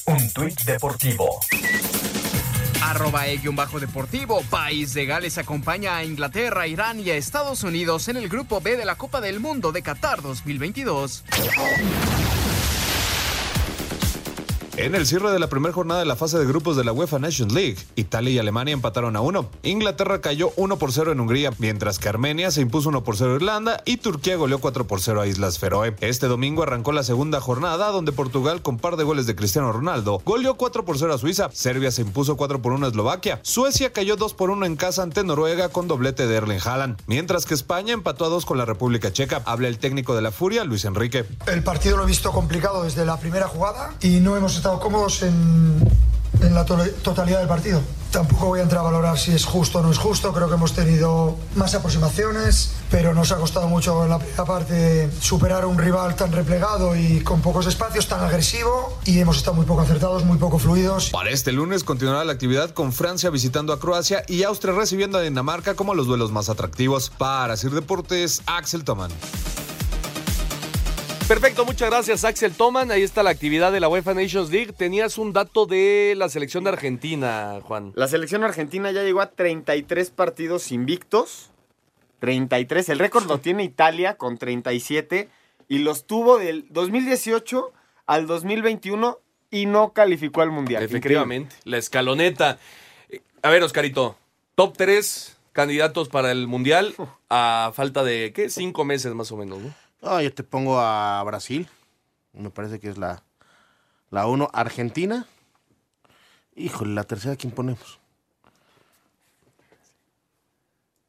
[0.06, 1.40] Un tuit deportivo.
[2.98, 4.42] Arroba E-bajo deportivo.
[4.50, 8.76] País de Gales acompaña a Inglaterra, Irán y a Estados Unidos en el grupo B
[8.76, 11.22] de la Copa del Mundo de Qatar 2022.
[14.80, 17.18] En el cierre de la primera jornada de la fase de grupos de la UEFA
[17.18, 19.50] Nations League, Italia y Alemania empataron a uno.
[19.64, 23.32] Inglaterra cayó 1 por 0 en Hungría, mientras que Armenia se impuso 1 por 0
[23.32, 25.96] a Irlanda y Turquía goleó 4 por 0 a Islas Feroe.
[26.00, 30.22] Este domingo arrancó la segunda jornada, donde Portugal, con par de goles de Cristiano Ronaldo,
[30.24, 31.50] goleó 4 por 0 a Suiza.
[31.52, 33.40] Serbia se impuso 4 por 1 a Eslovaquia.
[33.42, 37.46] Suecia cayó 2 por 1 en casa ante Noruega con doblete de Erling Haaland, mientras
[37.46, 39.42] que España empató a 2 con la República Checa.
[39.44, 41.24] Habla el técnico de la Furia, Luis Enrique.
[41.48, 45.22] El partido lo he visto complicado desde la primera jugada y no hemos estado cómodos
[45.22, 45.80] en,
[46.40, 47.80] la to- totalidad del partido.
[48.10, 50.32] Tampoco voy a entrar a valorar si es justo o no es justo.
[50.32, 55.64] Creo que hemos tenido más aproximaciones, pero nos ha costado mucho en la parte superar
[55.64, 58.98] a un rival tan replegado y con pocos espacios, tan agresivo.
[59.04, 61.10] Y hemos estado muy poco acertados, muy poco fluidos.
[61.10, 65.20] Para este lunes continuará la actividad con Francia visitando a Croacia y Austria recibiendo a
[65.20, 67.10] Dinamarca como los duelos más atractivos.
[67.18, 69.10] Para Sir Deportes, Axel Toman.
[71.28, 72.90] Perfecto, muchas gracias Axel Toman.
[72.90, 74.72] Ahí está la actividad de la UEFA Nations League.
[74.72, 77.92] Tenías un dato de la selección de Argentina, Juan.
[77.96, 81.50] La selección argentina ya llegó a 33 partidos invictos.
[82.20, 82.88] 33.
[82.88, 85.28] El récord lo tiene Italia con 37.
[85.68, 87.72] Y los tuvo del 2018
[88.06, 89.18] al 2021
[89.50, 90.82] y no calificó al Mundial.
[90.82, 92.58] Efectivamente, la escaloneta.
[93.10, 94.16] Eh, A ver, Oscarito,
[94.54, 96.94] top 3 candidatos para el Mundial
[97.28, 98.48] a falta de, ¿qué?
[98.48, 99.87] Cinco meses más o menos, ¿no?
[100.02, 101.68] Ah, yo te pongo a Brasil.
[102.32, 103.22] Me parece que es la,
[104.10, 104.48] la uno.
[104.52, 105.26] Argentina.
[106.54, 107.98] Híjole, la tercera, ¿quién ponemos?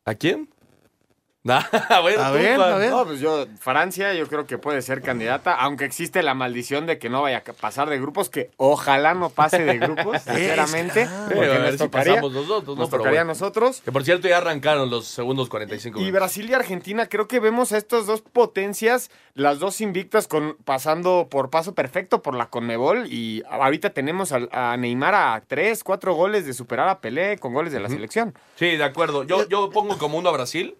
[0.05, 0.49] ¿A quién?
[1.89, 2.89] Ah, bueno, A tú, ver, a ver.
[2.91, 6.99] No, pues yo, Francia, yo creo que puede ser candidata, aunque existe la maldición de
[6.99, 11.07] que no vaya a pasar de grupos, que ojalá no pase de grupos, sinceramente.
[11.27, 12.81] Porque a ver nos si tocaría, pasamos nosotros, ¿no?
[12.83, 13.81] nos tocaría a nosotros.
[13.81, 16.19] Que por cierto ya arrancaron los segundos 45 Y minutos.
[16.19, 21.27] Brasil y Argentina, creo que vemos a estas dos potencias, las dos invictas, con, pasando
[21.29, 23.07] por paso perfecto por la Conmebol.
[23.11, 27.53] Y ahorita tenemos a, a Neymar a tres, cuatro goles de superar a Pelé con
[27.53, 28.33] goles de la selección.
[28.55, 29.23] Sí, de acuerdo.
[29.23, 30.75] Yo, yo pongo como uno a Brasil.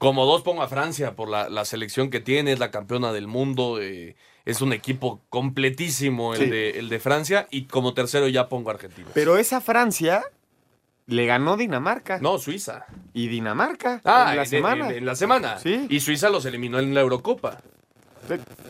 [0.00, 3.28] Como dos pongo a Francia por la, la selección que tiene, es la campeona del
[3.28, 3.78] mundo.
[3.80, 6.46] eh, es un equipo completísimo el, Sí.
[6.50, 7.46] de, el de Francia.
[7.50, 9.06] Y como tercero ya pongo a Argentina.
[9.14, 10.24] Pero esa Francia
[11.06, 12.18] le ganó Dinamarca.
[12.20, 12.86] No, Suiza.
[13.12, 14.88] Y Dinamarca Ah, en la en- semana.
[14.90, 15.58] En, en la semana.
[15.58, 15.86] Sí.
[15.90, 17.58] Y Suiza los eliminó en la Eurocopa.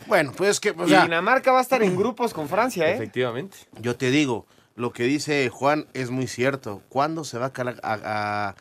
[0.07, 2.95] Bueno, pues que, o sea, Dinamarca va a estar en grupos con Francia, ¿eh?
[2.95, 3.57] Efectivamente.
[3.79, 6.81] yo te digo, lo que dice Juan es muy cierto.
[6.89, 8.55] ¿Cuándo se va a- a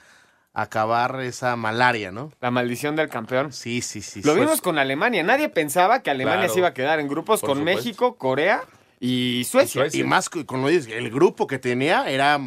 [0.52, 2.32] acabar esa malaria, no?
[2.40, 3.52] La maldición del campeón.
[3.52, 4.20] Sí, sí, sí.
[4.22, 5.22] Lo Pues, vimos con Alemania.
[5.22, 6.52] Nadie pensaba que Alemania Claro.
[6.52, 7.78] se iba a quedar en grupos con supuesto.
[7.78, 8.62] México, Corea
[8.98, 9.82] y Suecia.
[9.82, 10.00] Suecia.
[10.00, 12.38] Y más con lo dices, el grupo que tenía era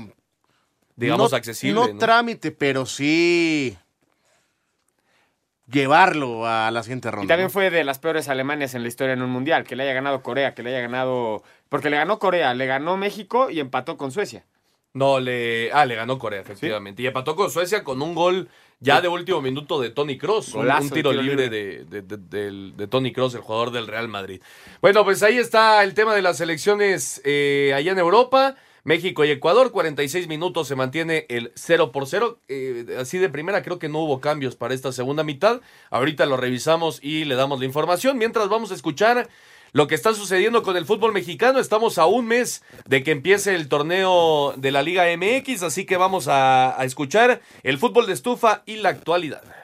[0.95, 1.73] Digamos no, accesible.
[1.79, 1.97] No, ¿no?
[1.97, 3.75] trámite, pero sí
[5.65, 7.25] llevarlo a la siguiente ronda.
[7.25, 7.51] Y también ¿no?
[7.51, 9.63] fue de las peores Alemanias en la historia en un mundial.
[9.63, 11.41] Que le haya ganado Corea, que le haya ganado.
[11.69, 14.45] Porque le ganó Corea, le ganó México y empató con Suecia.
[14.93, 15.71] No, le.
[15.73, 17.01] Ah, le ganó Corea, efectivamente.
[17.01, 18.47] Y empató con Suecia con un gol
[18.79, 20.53] ya de último minuto de Tony Cross.
[20.53, 21.85] Un, tiro, tiro libre, libre.
[21.85, 24.41] De, de- de Tony Cross, el jugador del Real Madrid.
[24.81, 28.55] Bueno, pues ahí está el tema de las elecciones eh, allá en Europa.
[28.85, 32.39] México y Ecuador, 46 minutos, se mantiene el 0 por 0.
[32.49, 35.61] Eh, así de primera, creo que no hubo cambios para esta segunda mitad.
[35.89, 38.17] Ahorita lo revisamos y le damos la información.
[38.17, 39.29] Mientras vamos a escuchar
[39.73, 41.59] lo que está sucediendo con el fútbol mexicano.
[41.59, 45.97] Estamos a un mes de que empiece el torneo de la Liga MX, así que
[45.97, 49.62] vamos a, a escuchar el fútbol de estufa y la actualidad.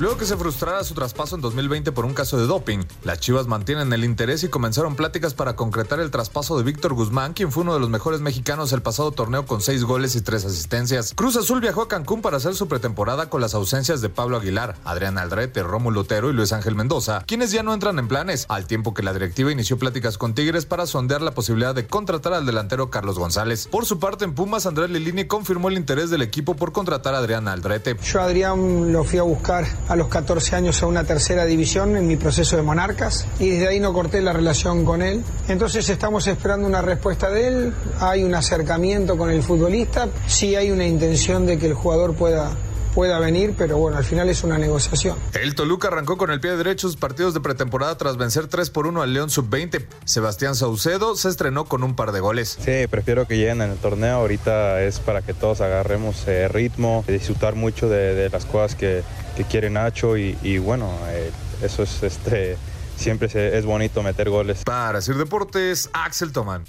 [0.00, 3.46] Luego que se frustrara su traspaso en 2020 por un caso de doping, las Chivas
[3.46, 7.64] mantienen el interés y comenzaron pláticas para concretar el traspaso de Víctor Guzmán, quien fue
[7.64, 11.12] uno de los mejores mexicanos el pasado torneo con seis goles y tres asistencias.
[11.14, 14.76] Cruz Azul viajó a Cancún para hacer su pretemporada con las ausencias de Pablo Aguilar,
[14.86, 18.66] Adrián Aldrete, Rómulo Otero y Luis Ángel Mendoza, quienes ya no entran en planes, al
[18.66, 22.46] tiempo que la directiva inició pláticas con Tigres para sondear la posibilidad de contratar al
[22.46, 23.68] delantero Carlos González.
[23.70, 27.18] Por su parte, en Pumas, Andrés Lilini confirmó el interés del equipo por contratar a
[27.18, 27.98] Adrián Aldrete.
[28.02, 32.06] Yo Adrián lo fui a buscar a los 14 años a una tercera división en
[32.06, 35.24] mi proceso de Monarcas y desde ahí no corté la relación con él.
[35.48, 40.70] Entonces estamos esperando una respuesta de él, hay un acercamiento con el futbolista, sí hay
[40.70, 42.52] una intención de que el jugador pueda,
[42.94, 45.16] pueda venir, pero bueno, al final es una negociación.
[45.32, 48.86] El Toluca arrancó con el pie derecho sus partidos de pretemporada tras vencer 3 por
[48.86, 49.86] 1 al León Sub-20.
[50.04, 52.58] Sebastián Saucedo se estrenó con un par de goles.
[52.64, 54.18] Sí, prefiero que lleguen en el torneo.
[54.18, 59.02] Ahorita es para que todos agarremos eh, ritmo, disfrutar mucho de, de las cosas que,
[59.44, 61.30] que quiere Nacho y, y bueno, eh,
[61.62, 62.56] eso es este.
[62.96, 64.62] Siempre se- es bonito meter goles.
[64.64, 66.64] Para Sir Deportes, Axel Tomán.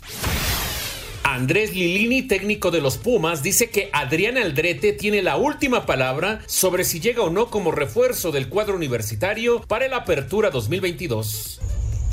[1.23, 6.83] Andrés Lilini, técnico de los Pumas, dice que Adrián Aldrete tiene la última palabra sobre
[6.83, 11.59] si llega o no como refuerzo del cuadro universitario para la apertura 2022.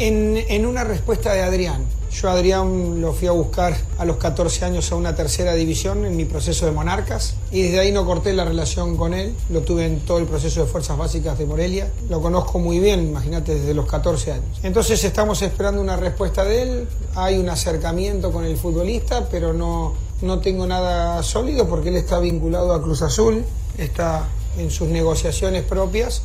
[0.00, 4.64] En, una respuesta de Adrián, yo a Adrián lo fui a buscar a los 14
[4.64, 8.32] años a una tercera división en mi proceso de Monarcas y desde ahí no corté
[8.32, 11.90] la relación con él, lo tuve en todo el proceso de Fuerzas Básicas de Morelia,
[12.08, 14.60] lo conozco muy bien, imagínate, desde los 14 años.
[14.62, 19.94] Entonces estamos esperando una respuesta de él, hay un acercamiento con el futbolista, pero no,
[20.22, 23.44] no tengo nada sólido porque él está vinculado a Cruz Azul,
[23.76, 24.28] está
[24.58, 26.22] en sus negociaciones propias,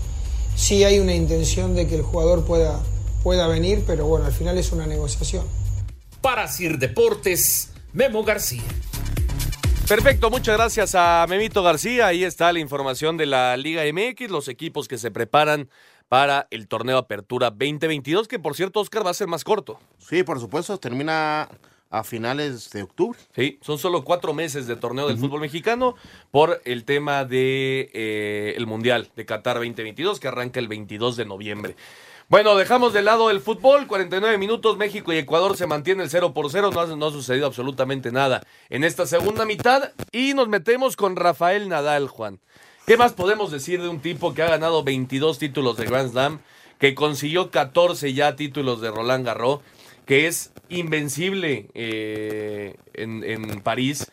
[0.56, 2.80] sí hay una intención de que el jugador pueda
[3.24, 5.46] pueda venir, pero bueno, al final es una negociación.
[6.22, 8.64] Para Sir Deportes, Memo García.
[9.88, 12.08] Perfecto, muchas gracias a Memito García.
[12.08, 15.70] Ahí está la información de la Liga MX, los equipos que se preparan
[16.10, 19.80] para el torneo Apertura 2022, que por cierto, Oscar, va a ser más corto.
[19.98, 21.50] Sí, por supuesto, termina
[21.90, 23.20] a finales de octubre.
[23.36, 25.96] Sí, son solo cuatro meses de torneo del fútbol mexicano
[26.32, 31.26] por el tema de eh, el Mundial de Qatar 2022, que arranca el 22 de
[31.26, 31.76] noviembre.
[32.30, 36.34] Bueno, dejamos de lado el fútbol, 49 minutos, México y Ecuador se mantiene el 0
[36.34, 41.18] por 0, no ha, sucedido absolutamente nada en esta segunda mitad y nos metemos con
[41.18, 42.40] Rafael Nadal, Juan.
[42.88, 46.40] ¿Qué más podemos decir de un tipo que ha ganado 22 títulos de Grand Slam,
[46.80, 49.60] que consiguió 14 ya títulos de Roland Garros,
[50.06, 54.10] que es invencible eh, en París?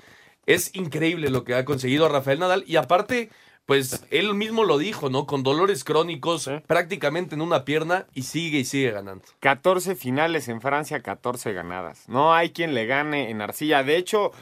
[0.47, 3.31] Es increíble lo que ha conseguido Rafael Nadal y aparte
[3.71, 5.27] pues él mismo lo dijo, ¿no?
[5.27, 9.23] Con dolores crónicos prácticamente en una pierna y sigue y sigue ganando.
[9.39, 12.09] 14 finales en Francia, 14 ganadas.
[12.09, 13.85] No hay quien le gane en Arcilla.
[13.85, 14.33] De hecho,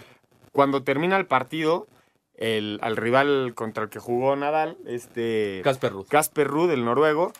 [0.52, 1.88] cuando termina el partido,
[2.36, 5.60] el, al rival contra el que jugó Nadal, este...
[5.62, 6.06] Casper Ruud.
[6.08, 7.34] Casper Ruud, el noruego,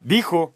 [0.00, 0.52] dijo,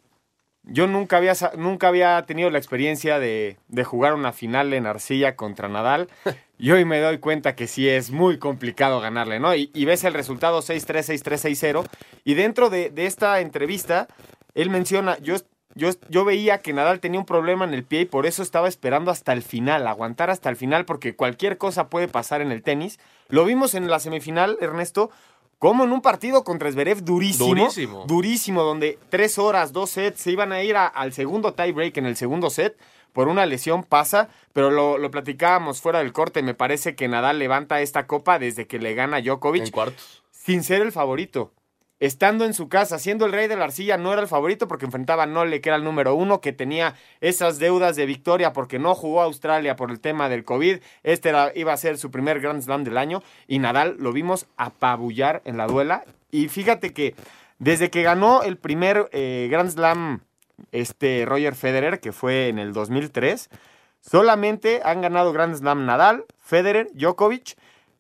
[0.65, 5.37] yo nunca había, nunca había tenido la experiencia de, de jugar una final en Arcilla
[5.37, 6.09] contra Nadal.
[6.59, 9.55] Y hoy me doy cuenta que sí es muy complicado ganarle, ¿no?
[9.55, 11.85] Y, y ves el resultado 6-3, 6-3, 6-0.
[12.25, 14.07] Y dentro de, de esta entrevista,
[14.55, 15.35] él menciona, yo,
[15.75, 18.69] yo, yo veía que Nadal tenía un problema en el pie y por eso estaba
[18.69, 22.63] esperando hasta el final, aguantar hasta el final, porque cualquier cosa puede pasar en el
[22.63, 23.01] tenis.
[23.29, 25.11] Lo vimos en la semifinal, Ernesto,
[25.59, 27.49] como en un partido contra Zverev durísimo.
[27.49, 28.05] Durísimo.
[28.07, 31.97] Durísimo, donde tres horas, dos sets, se iban a ir a- al segundo tie break
[31.97, 32.77] en el segundo set
[33.15, 36.43] por una lesión pasa, pero lo, lo platicábamos fuera del corte.
[36.43, 39.65] Me parece que Nadal levanta esta copa desde que le gana Djokovic.
[39.65, 40.23] En cuartos.
[40.31, 41.53] Sin ser el favorito.
[42.01, 44.85] Estando en su casa, siendo el rey de la arcilla, no era el favorito porque
[44.85, 48.81] enfrentaba a Nole, que era el número uno, que tenía esas deudas de victoria porque
[48.81, 50.81] no jugó a Australia por el tema del COVID.
[51.05, 54.47] Este era- iba a ser su primer Grand Slam del año y Nadal lo vimos
[54.57, 56.05] apabullar en la duela.
[56.33, 57.15] Y fíjate que
[57.61, 60.21] desde que ganó el primer eh, Grand Slam
[60.73, 63.49] este Roger Federer, que fue en el 2003,
[64.01, 67.57] solamente han ganado Grand Slam Nadal, Federer, Djokovic,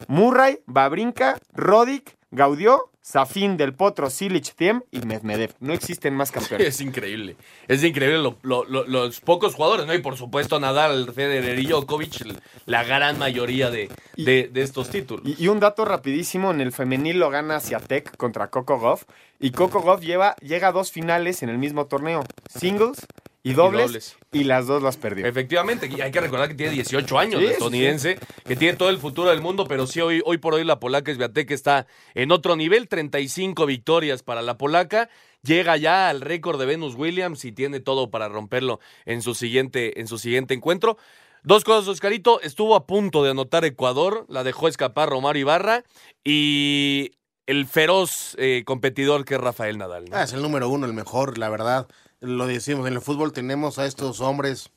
[0.08, 5.54] Murray, Babrinka, Roddick, Gaudió, Safin del Potro, Silic, Thiem y Medvedev.
[5.60, 6.66] No existen más campeones.
[6.66, 7.36] Es increíble.
[7.68, 9.94] Es increíble lo- lo- lo- los pocos jugadores, ¿no?
[9.94, 12.26] Y por supuesto Nadal, Federer y Djokovic,
[12.66, 15.24] la gran mayoría de, de- de estos títulos.
[15.26, 19.04] Y, y un dato rapidísimo, en el femenil lo gana Siatek contra Coco Goff.
[19.38, 22.24] Y Coco Goff lleva, llega a dos finales en el mismo torneo.
[22.48, 23.06] Singles
[23.46, 24.16] y dobles.
[24.32, 24.46] Y, dobles.
[24.46, 25.26] las dos las perdió.
[25.26, 28.98] Efectivamente, y hay que recordar que tiene 18 años, Sí, estadounidense, que tiene todo el
[28.98, 32.56] futuro del mundo, pero sí, hoy, hoy por hoy la polaca Swiatek está en otro
[32.56, 35.10] nivel, 35 victorias para la polaca,
[35.42, 40.00] llega ya al récord de Venus Williams y tiene todo para romperlo en su siguiente,
[40.00, 40.96] en su siguiente encuentro.
[41.42, 45.84] Dos cosas, Oscarito, estuvo a punto de anotar Ecuador, la dejó escapar Romario Ibarra
[46.24, 47.10] y
[47.46, 50.06] el feroz eh, competidor que es Rafael Nadal.
[50.06, 50.16] ¿no?
[50.16, 51.86] Ah, es el número uno, el mejor, la verdad.
[52.24, 54.70] Lo decimos, en el fútbol tenemos a estos hombres,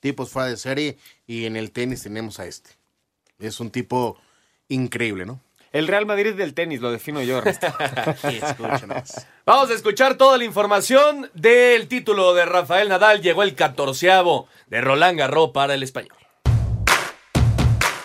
[0.00, 2.70] tipos fuera de serie, y en el tenis tenemos a este.
[3.38, 4.18] Es un tipo
[4.68, 5.40] increíble, ¿no?
[5.72, 7.40] El Real Madrid del tenis, lo defino yo.
[9.46, 13.22] Vamos a escuchar toda la información del título de Rafael Nadal.
[13.22, 16.19] Llegó el catorceavo de Roland Garros para el español.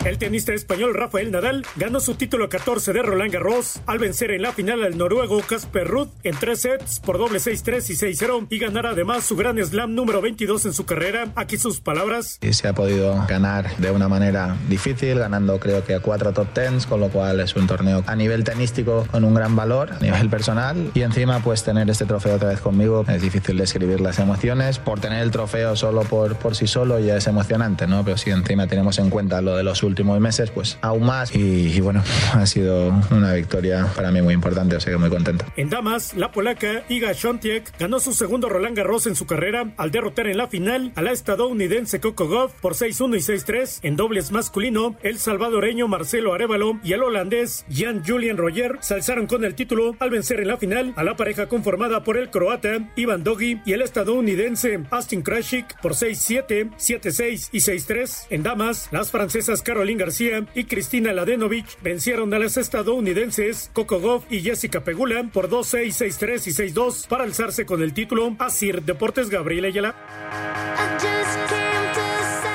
[0.06, 4.43] El tenista español Rafael Nadal ganó su título 14 de Roland Garros al vencer en
[4.43, 8.60] la final al noruego Casper Ruud en tres sets por doble 6-3 y 6-0 y
[8.60, 11.30] ganar además su gran slam número 22 en su carrera.
[11.34, 12.38] Aquí sus palabras.
[12.43, 16.53] Y se ha podido ganar de una manera difícil, ganando creo que a cuatro top
[16.53, 19.99] tens, con lo cual es un torneo a nivel tenístico con un gran valor, a
[19.99, 20.91] nivel personal.
[20.93, 24.78] Y encima, pues tener este trofeo otra vez conmigo, es difícil describir las emociones.
[24.78, 28.06] Por tener el trofeo solo por, por sí solo ya es emocionante, ¿no?
[28.06, 31.36] Pero si encima tenemos en cuenta lo de los últimos meses, pues aún más.
[31.36, 35.10] Y, y bueno, ha sido una victoria para mí muy importante, o sea que muy
[35.10, 35.46] contento.
[35.56, 39.91] En damas, la polaca Iga Świątek ganó su segundo Roland Garros en su carrera al
[39.91, 43.80] derrotar en la final a la estadounidense Coco Gauff por 6-1 y 6-3.
[43.84, 49.28] En dobles masculino, el salvadoreño Marcelo Arevalo y el holandés Jan Julian Roger se alzaron
[49.28, 52.91] con el título al vencer en la final a la pareja conformada por el croata
[52.96, 58.28] Ivan Dogi y el estadounidense Austin Krajcik por 6-7, 7-6 y 6-3.
[58.30, 64.24] En damas, las francesas Caroline García y Cristina Ladenovic vencieron a las estadounidenses Coco Gauff
[64.32, 68.36] y Jessica Pegula por 2-6, 6-3 y 6-2 para alzarse con el título.
[68.40, 69.94] Asir Deportes Gabriel Ayala.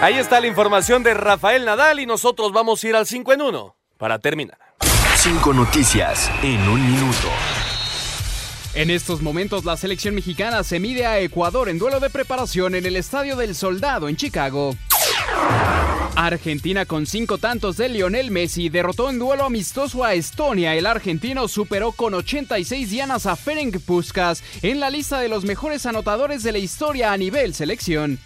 [0.03, 3.43] Ahí está la información de Rafael Nadal y nosotros vamos a ir al 5 en
[3.43, 4.59] 1 para terminar.
[5.14, 7.28] Cinco noticias en un minuto.
[8.74, 12.87] En estos momentos la selección mexicana se mide a Ecuador en duelo de preparación en
[12.87, 14.74] el Estadio del Soldado en Chicago.
[16.16, 20.75] Argentina con cinco tantos de Lionel Messi derrotó en duelo amistoso a Estonia.
[20.75, 25.87] El argentino superó con 86 dianas a Ferenc Puskas en la lista de los mejores
[25.87, 28.18] anotadores de la historia a nivel selección.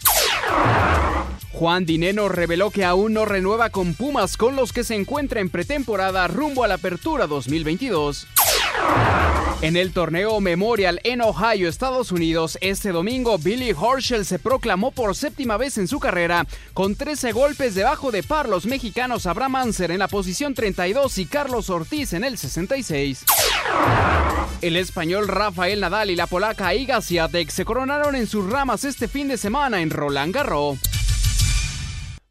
[1.53, 5.51] Juan Dineno reveló que aún no renueva con Pumas con los que se encuentra en
[5.51, 8.27] pretemporada rumbo a la apertura 2022.
[9.64, 15.16] En el torneo Memorial en Ohio, Estados Unidos, este domingo Billy Horschel se proclamó por
[15.16, 19.91] séptima vez en su carrera, con 13 golpes debajo de par los mexicanos Abraham Anser
[19.91, 23.24] en la posición 32 y Carlos Ortiz en el 66.
[24.61, 29.09] El español Rafael Nadal y la polaca Iga Swiatek se coronaron en sus ramas este
[29.09, 30.78] fin de semana en Roland Garros.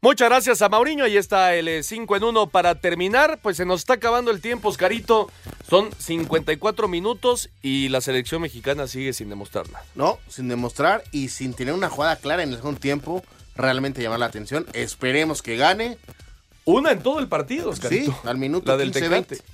[0.04, 1.04] Muchas gracias a Mauriño.
[1.04, 3.38] Ahí está el 5 en 1 para terminar.
[3.40, 5.30] Pues se nos está acabando el tiempo, Oscarito.
[5.66, 9.82] Son 54 minutos y la selección mexicana sigue sin demostrar nada.
[9.94, 13.24] No, sin demostrar y sin tener una jugada clara en el segundo tiempo,
[13.56, 14.66] realmente llamar la atención.
[14.74, 15.96] Esperemos que gane.
[16.66, 18.12] Una en todo el partido, Oscarito.
[18.12, 19.34] Sí, al minuto La del 15, Tecate.
[19.36, 19.44] 20,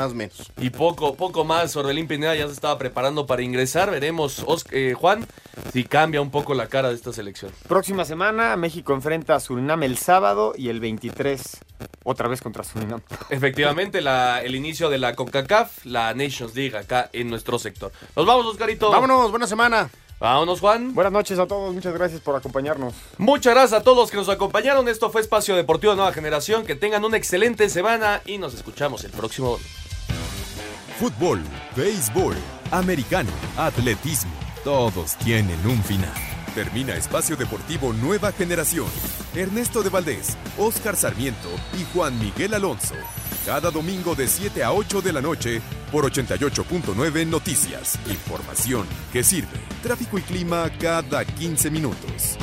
[0.00, 0.50] más o menos.
[0.58, 1.76] Y poco, poco más.
[1.76, 3.90] Orbelín Pineda ya se estaba preparando para ingresar.
[3.90, 5.26] Veremos, Os- eh, Juan,
[5.72, 7.52] si cambia un poco la cara de esta selección.
[7.68, 11.58] Próxima semana, México enfrenta a Surinam el sábado y el 23
[12.04, 13.00] otra vez contra Surinam.
[13.30, 17.92] Efectivamente, la- el inicio de la CONCACAF, la Nations League acá en nuestro sector.
[18.16, 18.90] Nos vamos, Oscarito.
[18.90, 19.90] Vámonos, buena semana.
[20.18, 20.94] Vámonos, Juan.
[20.94, 22.92] Buenas noches a todos, muchas gracias por acompañarnos.
[23.16, 24.86] Muchas gracias a todos los que nos acompañaron.
[24.86, 26.66] Esto fue Espacio Deportivo de Nueva Generación.
[26.66, 29.68] Que tengan una excelente semana y nos escuchamos el próximo domingo.
[31.00, 31.40] Fútbol,
[31.74, 32.36] béisbol,
[32.70, 34.30] americano, atletismo,
[34.62, 36.12] todos tienen un final.
[36.54, 38.86] Termina Espacio Deportivo Nueva Generación.
[39.34, 42.96] Ernesto de Valdés, Oscar Sarmiento y Juan Miguel Alonso.
[43.46, 47.98] Cada domingo de 7 a 8 de la noche por 88.9 Noticias.
[48.06, 49.58] Información que sirve.
[49.82, 52.36] Tráfico y clima cada 15 minutos.